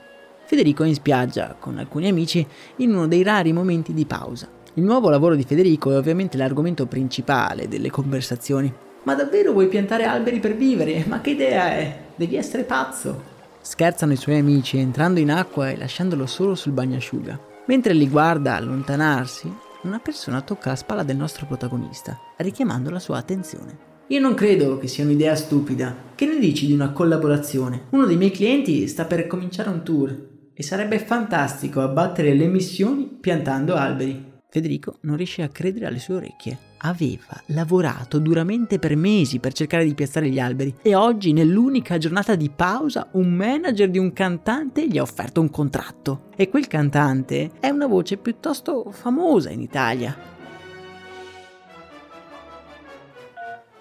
Federico 0.45 0.85
è 0.85 0.87
in 0.87 0.95
spiaggia 0.95 1.57
con 1.59 1.79
alcuni 1.79 2.09
amici 2.09 2.47
in 2.77 2.95
uno 2.95 3.09
dei 3.09 3.25
rari 3.25 3.53
momenti 3.53 3.93
di 3.93 4.07
pausa. 4.07 4.49
Il 4.75 4.85
nuovo 4.85 5.09
lavoro 5.09 5.35
di 5.35 5.43
Federico 5.43 5.91
è 5.91 5.97
ovviamente 5.97 6.37
l'argomento 6.37 6.87
principale 6.87 7.67
delle 7.67 7.91
conversazioni. 7.91 8.73
Ma 9.03 9.15
davvero 9.15 9.53
vuoi 9.53 9.69
piantare 9.69 10.05
alberi 10.05 10.39
per 10.39 10.55
vivere? 10.55 11.05
Ma 11.09 11.21
che 11.21 11.31
idea 11.31 11.71
è? 11.71 11.99
Devi 12.15 12.37
essere 12.37 12.63
pazzo! 12.63 13.35
Scherzano 13.67 14.13
i 14.13 14.17
suoi 14.17 14.39
amici 14.39 14.79
entrando 14.79 15.19
in 15.19 15.29
acqua 15.29 15.71
e 15.71 15.77
lasciandolo 15.77 16.27
solo 16.27 16.55
sul 16.55 16.71
bagnasciuga. 16.71 17.65
Mentre 17.67 17.95
li 17.95 18.09
guarda 18.09 18.55
allontanarsi, 18.55 19.53
una 19.83 19.99
persona 19.99 20.41
tocca 20.41 20.71
la 20.71 20.77
spalla 20.77 21.03
del 21.03 21.17
nostro 21.17 21.47
protagonista, 21.47 22.17
richiamando 22.37 22.91
la 22.91 23.01
sua 23.01 23.19
attenzione. 23.19 24.05
Io 24.07 24.21
non 24.21 24.35
credo 24.35 24.79
che 24.79 24.87
sia 24.87 25.03
un'idea 25.03 25.35
stupida. 25.35 25.97
Che 26.15 26.27
ne 26.27 26.39
dici 26.39 26.67
di 26.67 26.75
una 26.75 26.93
collaborazione? 26.93 27.87
Uno 27.91 28.07
dei 28.07 28.17
miei 28.17 28.31
clienti 28.31 28.87
sta 28.87 29.05
per 29.05 29.27
cominciare 29.27 29.69
un 29.69 29.83
tour 29.83 30.17
e 30.55 30.63
sarebbe 30.63 31.01
fantastico 31.01 31.81
abbattere 31.81 32.35
le 32.35 32.45
emissioni 32.45 33.19
piantando 33.21 33.75
alberi. 33.75 34.35
Federico 34.49 34.99
non 35.01 35.17
riesce 35.17 35.43
a 35.43 35.49
credere 35.49 35.87
alle 35.87 35.99
sue 35.99 36.15
orecchie. 36.15 36.57
Aveva 36.87 37.43
lavorato 37.47 38.21
duramente 38.21 38.79
per 38.79 38.95
mesi 38.95 39.41
per 39.41 39.53
cercare 39.53 39.85
di 39.85 39.95
piazzare 39.95 40.29
gli 40.29 40.39
alberi 40.39 40.73
e 40.83 40.95
oggi, 40.95 41.33
nell'unica 41.33 41.99
giornata 41.99 42.37
di 42.37 42.49
pausa, 42.49 43.09
un 43.13 43.33
manager 43.33 43.91
di 43.91 43.99
un 43.99 44.13
cantante 44.13 44.87
gli 44.87 44.97
ha 44.97 45.03
offerto 45.03 45.41
un 45.41 45.51
contratto. 45.51 46.29
E 46.37 46.49
quel 46.49 46.69
cantante 46.69 47.51
è 47.59 47.71
una 47.71 47.89
voce 47.89 48.19
piuttosto 48.19 48.93
famosa 48.93 49.51
in 49.51 49.63
Italia. 49.63 50.17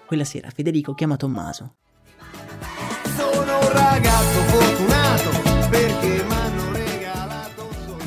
Quella 0.04 0.24
sera 0.24 0.50
Federico 0.50 0.94
chiama 0.94 1.16
Tommaso. 1.16 1.74
Sono 3.16 3.58
un 3.60 3.72
ragazzo 3.72 4.40
fortunato 4.40 5.68
perché 5.70 6.35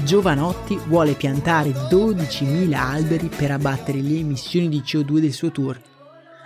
Giovanotti 0.09 0.75
vuole 0.87 1.13
piantare 1.13 1.69
12.000 1.69 2.73
alberi 2.73 3.27
per 3.27 3.51
abbattere 3.51 4.01
le 4.01 4.17
emissioni 4.17 4.67
di 4.67 4.79
CO2 4.79 5.19
del 5.19 5.31
suo 5.31 5.51
tour. 5.51 5.79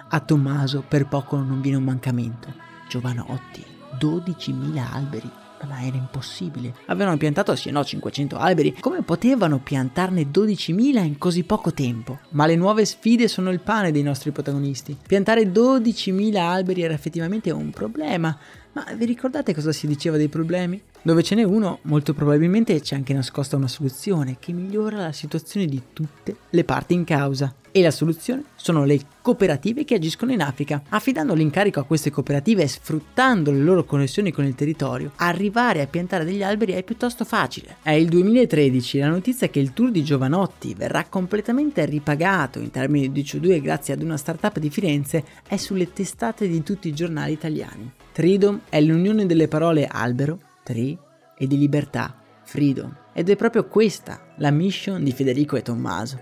A 0.09 0.19
Tommaso 0.19 0.83
per 0.85 1.07
poco 1.07 1.37
non 1.37 1.61
viene 1.61 1.77
un 1.77 1.85
mancamento. 1.85 2.53
Giovanotti, 2.89 3.63
12.000 3.97 4.77
alberi. 4.91 5.31
Ma 5.65 5.81
era 5.81 5.95
impossibile. 5.95 6.75
Avevano 6.87 7.15
piantato 7.15 7.55
sì 7.55 7.71
no 7.71 7.85
500 7.85 8.35
alberi. 8.35 8.75
Come 8.81 9.01
potevano 9.01 9.59
piantarne 9.59 10.23
12.000 10.23 11.05
in 11.05 11.17
così 11.17 11.45
poco 11.45 11.71
tempo? 11.71 12.19
Ma 12.31 12.45
le 12.45 12.57
nuove 12.57 12.83
sfide 12.83 13.29
sono 13.29 13.49
il 13.49 13.61
pane 13.61 13.93
dei 13.93 14.03
nostri 14.03 14.31
protagonisti. 14.31 14.97
Piantare 15.07 15.43
12.000 15.43 16.35
alberi 16.35 16.81
era 16.81 16.93
effettivamente 16.93 17.49
un 17.49 17.69
problema. 17.69 18.37
Ma 18.73 18.85
vi 18.97 19.05
ricordate 19.05 19.53
cosa 19.53 19.71
si 19.71 19.87
diceva 19.87 20.17
dei 20.17 20.27
problemi? 20.27 20.81
Dove 21.05 21.21
ce 21.21 21.35
n'è 21.35 21.43
uno, 21.43 21.79
molto 21.81 22.13
probabilmente 22.13 22.79
c'è 22.79 22.95
anche 22.95 23.13
nascosta 23.13 23.57
una 23.57 23.67
soluzione 23.67 24.37
che 24.39 24.53
migliora 24.53 24.99
la 24.99 25.11
situazione 25.11 25.65
di 25.65 25.81
tutte 25.91 26.37
le 26.49 26.63
parti 26.63 26.93
in 26.93 27.03
causa. 27.03 27.53
E 27.71 27.81
la 27.81 27.91
soluzione 27.91 28.43
sono 28.55 28.85
le 28.85 29.01
cooperative 29.21 29.83
che 29.83 29.95
agiscono 29.95 30.31
in 30.31 30.41
Africa. 30.41 30.81
Affidando 30.89 31.33
l'incarico 31.33 31.81
a 31.81 31.83
queste 31.83 32.09
cooperative 32.09 32.63
e 32.63 32.69
sfruttando 32.69 33.51
le 33.51 33.59
loro 33.59 33.83
connessioni 33.83 34.31
con 34.31 34.45
il 34.45 34.55
territorio, 34.55 35.11
arrivare 35.17 35.81
a 35.81 35.87
piantare 35.87 36.23
degli 36.23 36.41
alberi 36.41 36.71
è 36.71 36.83
piuttosto 36.83 37.25
facile. 37.25 37.75
È 37.81 37.91
il 37.91 38.07
2013 38.07 38.99
la 38.99 39.09
notizia 39.09 39.49
che 39.49 39.59
il 39.59 39.73
tour 39.73 39.91
di 39.91 40.05
Giovanotti 40.05 40.73
verrà 40.73 41.03
completamente 41.09 41.83
ripagato 41.83 42.59
in 42.59 42.71
termini 42.71 43.11
di 43.11 43.23
CO2 43.23 43.61
grazie 43.61 43.93
ad 43.93 44.03
una 44.03 44.15
startup 44.15 44.57
di 44.57 44.69
Firenze 44.69 45.25
è 45.45 45.57
sulle 45.57 45.91
testate 45.91 46.47
di 46.47 46.63
tutti 46.63 46.87
i 46.87 46.93
giornali 46.93 47.33
italiani. 47.33 47.91
Tridom 48.13 48.61
è 48.69 48.79
l'unione 48.79 49.25
delle 49.25 49.49
parole 49.49 49.85
albero, 49.85 50.39
tree 50.63 50.97
e 51.37 51.47
di 51.47 51.57
libertà, 51.57 52.15
freedom. 52.43 52.95
Ed 53.13 53.29
è 53.29 53.35
proprio 53.35 53.67
questa 53.67 54.33
la 54.37 54.51
mission 54.51 55.03
di 55.03 55.11
Federico 55.11 55.55
e 55.55 55.61
Tommaso. 55.61 56.19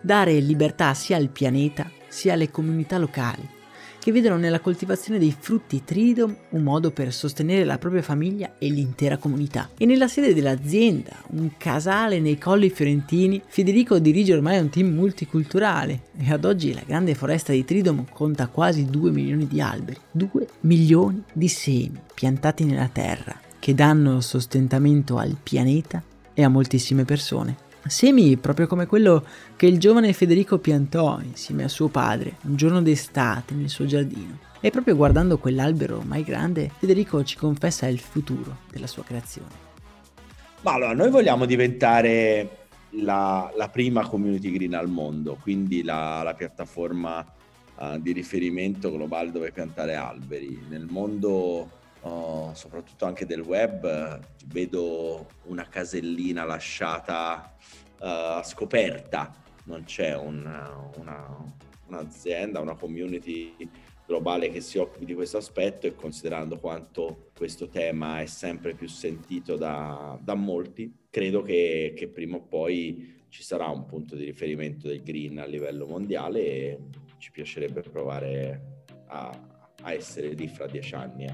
Dare 0.00 0.38
libertà 0.40 0.94
sia 0.94 1.16
al 1.16 1.28
pianeta 1.28 1.88
sia 2.08 2.34
alle 2.34 2.50
comunità 2.50 2.98
locali, 2.98 3.48
che 3.98 4.12
vedono 4.12 4.36
nella 4.36 4.60
coltivazione 4.60 5.18
dei 5.18 5.34
frutti 5.38 5.84
Tridom 5.84 6.36
un 6.50 6.62
modo 6.62 6.90
per 6.90 7.12
sostenere 7.12 7.64
la 7.64 7.78
propria 7.78 8.02
famiglia 8.02 8.54
e 8.58 8.68
l'intera 8.68 9.16
comunità. 9.16 9.70
E 9.78 9.86
nella 9.86 10.08
sede 10.08 10.34
dell'azienda, 10.34 11.12
un 11.30 11.52
casale 11.56 12.18
nei 12.18 12.36
colli 12.36 12.68
fiorentini, 12.68 13.40
Federico 13.46 13.98
dirige 14.00 14.34
ormai 14.34 14.58
un 14.58 14.68
team 14.70 14.88
multiculturale 14.88 16.02
e 16.18 16.32
ad 16.32 16.44
oggi 16.44 16.74
la 16.74 16.82
grande 16.84 17.14
foresta 17.14 17.52
di 17.52 17.64
Tridom 17.64 18.06
conta 18.12 18.48
quasi 18.48 18.86
2 18.86 19.10
milioni 19.12 19.46
di 19.46 19.60
alberi, 19.60 19.98
2 20.10 20.46
milioni 20.62 21.22
di 21.32 21.48
semi 21.48 22.00
piantati 22.12 22.64
nella 22.64 22.88
terra 22.92 23.50
che 23.62 23.74
danno 23.74 24.20
sostentamento 24.20 25.18
al 25.18 25.36
pianeta 25.40 26.02
e 26.34 26.42
a 26.42 26.48
moltissime 26.48 27.04
persone. 27.04 27.54
Semi 27.86 28.36
proprio 28.36 28.66
come 28.66 28.86
quello 28.86 29.24
che 29.54 29.66
il 29.66 29.78
giovane 29.78 30.12
Federico 30.12 30.58
piantò 30.58 31.20
insieme 31.20 31.62
a 31.62 31.68
suo 31.68 31.86
padre 31.86 32.38
un 32.42 32.56
giorno 32.56 32.82
d'estate 32.82 33.54
nel 33.54 33.68
suo 33.68 33.84
giardino. 33.86 34.36
E 34.60 34.70
proprio 34.70 34.96
guardando 34.96 35.38
quell'albero 35.38 35.98
ormai 35.98 36.24
grande, 36.24 36.72
Federico 36.76 37.22
ci 37.22 37.36
confessa 37.36 37.86
il 37.86 38.00
futuro 38.00 38.62
della 38.68 38.88
sua 38.88 39.04
creazione. 39.04 39.54
Ma 40.62 40.72
allora, 40.72 40.92
noi 40.92 41.10
vogliamo 41.10 41.44
diventare 41.44 42.66
la, 42.90 43.48
la 43.56 43.68
prima 43.68 44.08
community 44.08 44.50
green 44.50 44.74
al 44.74 44.88
mondo, 44.88 45.38
quindi 45.40 45.84
la, 45.84 46.24
la 46.24 46.34
piattaforma 46.34 47.24
uh, 47.76 48.00
di 48.00 48.10
riferimento 48.10 48.90
globale 48.90 49.30
dove 49.30 49.52
piantare 49.52 49.94
alberi. 49.94 50.64
Nel 50.68 50.88
mondo 50.90 51.78
oh, 52.02 52.54
soprattutto 52.54 53.04
anche 53.04 53.26
del 53.26 53.40
web, 53.40 54.20
vedo 54.46 55.26
una 55.44 55.68
casellina 55.68 56.44
lasciata 56.44 57.54
uh, 58.00 58.42
scoperta, 58.42 59.34
non 59.64 59.84
c'è 59.84 60.16
un, 60.16 60.44
una, 60.96 61.54
un'azienda, 61.86 62.60
una 62.60 62.74
community 62.74 63.54
globale 64.06 64.50
che 64.50 64.60
si 64.60 64.78
occupi 64.78 65.04
di 65.04 65.14
questo 65.14 65.38
aspetto 65.38 65.86
e 65.86 65.94
considerando 65.94 66.58
quanto 66.58 67.30
questo 67.36 67.68
tema 67.68 68.20
è 68.20 68.26
sempre 68.26 68.74
più 68.74 68.88
sentito 68.88 69.56
da, 69.56 70.18
da 70.20 70.34
molti, 70.34 70.92
credo 71.08 71.42
che, 71.42 71.94
che, 71.96 72.08
prima 72.08 72.36
o 72.36 72.40
poi 72.40 73.20
ci 73.28 73.42
sarà 73.42 73.66
un 73.68 73.86
punto 73.86 74.14
di 74.16 74.24
riferimento 74.24 74.88
del 74.88 75.02
green 75.02 75.38
a 75.38 75.46
livello 75.46 75.86
mondiale 75.86 76.40
e 76.40 76.78
ci 77.18 77.30
piacerebbe 77.30 77.80
provare 77.80 78.84
a, 79.06 79.30
a 79.82 79.92
essere 79.92 80.30
lì 80.32 80.48
fra 80.48 80.66
dieci 80.66 80.94
anni. 80.94 81.26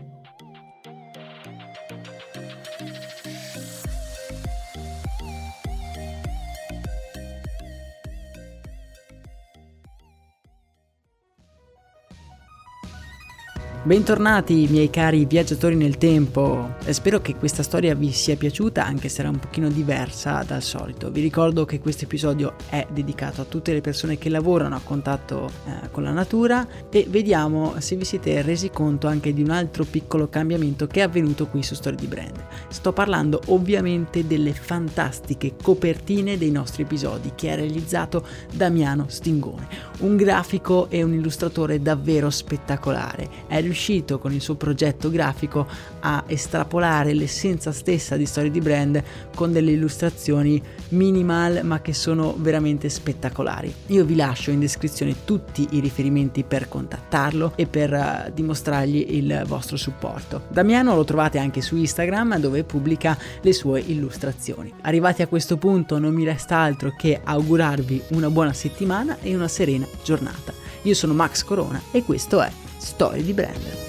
Bentornati 13.88 14.66
miei 14.68 14.90
cari 14.90 15.24
viaggiatori 15.24 15.74
nel 15.74 15.96
tempo, 15.96 16.74
spero 16.90 17.22
che 17.22 17.34
questa 17.36 17.62
storia 17.62 17.94
vi 17.94 18.12
sia 18.12 18.36
piaciuta 18.36 18.84
anche 18.84 19.08
se 19.08 19.20
era 19.20 19.30
un 19.30 19.38
pochino 19.38 19.70
diversa 19.70 20.44
dal 20.46 20.60
solito. 20.60 21.10
Vi 21.10 21.22
ricordo 21.22 21.64
che 21.64 21.80
questo 21.80 22.04
episodio 22.04 22.52
è 22.68 22.86
dedicato 22.92 23.40
a 23.40 23.44
tutte 23.46 23.72
le 23.72 23.80
persone 23.80 24.18
che 24.18 24.28
lavorano 24.28 24.76
a 24.76 24.82
contatto 24.84 25.50
eh, 25.64 25.88
con 25.90 26.02
la 26.02 26.10
natura 26.10 26.68
e 26.90 27.06
vediamo 27.08 27.76
se 27.78 27.96
vi 27.96 28.04
siete 28.04 28.42
resi 28.42 28.68
conto 28.68 29.06
anche 29.06 29.32
di 29.32 29.40
un 29.40 29.48
altro 29.48 29.84
piccolo 29.84 30.28
cambiamento 30.28 30.86
che 30.86 31.00
è 31.00 31.04
avvenuto 31.04 31.46
qui 31.46 31.62
su 31.62 31.74
Story 31.74 31.96
di 31.96 32.08
Brand. 32.08 32.44
Sto 32.68 32.92
parlando 32.92 33.40
ovviamente 33.46 34.26
delle 34.26 34.52
fantastiche 34.52 35.54
copertine 35.62 36.36
dei 36.36 36.50
nostri 36.50 36.82
episodi 36.82 37.32
che 37.34 37.52
ha 37.52 37.54
realizzato 37.54 38.26
Damiano 38.52 39.06
Stingone, 39.08 39.66
un 40.00 40.16
grafico 40.16 40.90
e 40.90 41.02
un 41.02 41.14
illustratore 41.14 41.80
davvero 41.80 42.28
spettacolare. 42.28 43.46
È 43.46 43.58
riuscito 43.62 43.76
riuscito 43.78 44.18
con 44.18 44.32
il 44.32 44.40
suo 44.40 44.56
progetto 44.56 45.08
grafico 45.08 45.66
a 46.00 46.24
estrapolare 46.26 47.14
l'essenza 47.14 47.70
stessa 47.70 48.16
di 48.16 48.26
Story 48.26 48.50
di 48.50 48.60
Brand 48.60 49.00
con 49.36 49.52
delle 49.52 49.70
illustrazioni 49.70 50.60
minimal 50.88 51.60
ma 51.62 51.80
che 51.80 51.94
sono 51.94 52.34
veramente 52.36 52.88
spettacolari. 52.88 53.72
Io 53.86 54.04
vi 54.04 54.16
lascio 54.16 54.50
in 54.50 54.58
descrizione 54.58 55.24
tutti 55.24 55.68
i 55.70 55.80
riferimenti 55.80 56.42
per 56.42 56.68
contattarlo 56.68 57.52
e 57.54 57.66
per 57.66 57.92
uh, 57.92 58.32
dimostrargli 58.32 59.06
il 59.10 59.44
vostro 59.46 59.76
supporto. 59.76 60.42
Damiano 60.48 60.96
lo 60.96 61.04
trovate 61.04 61.38
anche 61.38 61.60
su 61.60 61.76
Instagram 61.76 62.38
dove 62.38 62.64
pubblica 62.64 63.16
le 63.40 63.52
sue 63.52 63.80
illustrazioni. 63.80 64.72
Arrivati 64.82 65.22
a 65.22 65.28
questo 65.28 65.56
punto 65.56 65.98
non 65.98 66.12
mi 66.12 66.24
resta 66.24 66.56
altro 66.56 66.92
che 66.96 67.20
augurarvi 67.22 68.02
una 68.08 68.28
buona 68.28 68.52
settimana 68.52 69.18
e 69.20 69.36
una 69.36 69.48
serena 69.48 69.86
giornata. 70.02 70.52
Io 70.82 70.94
sono 70.94 71.12
Max 71.12 71.44
Corona 71.44 71.80
e 71.92 72.02
questo 72.02 72.40
è 72.42 72.50
Storie 72.88 73.22
di 73.22 73.34
Brand. 73.34 73.87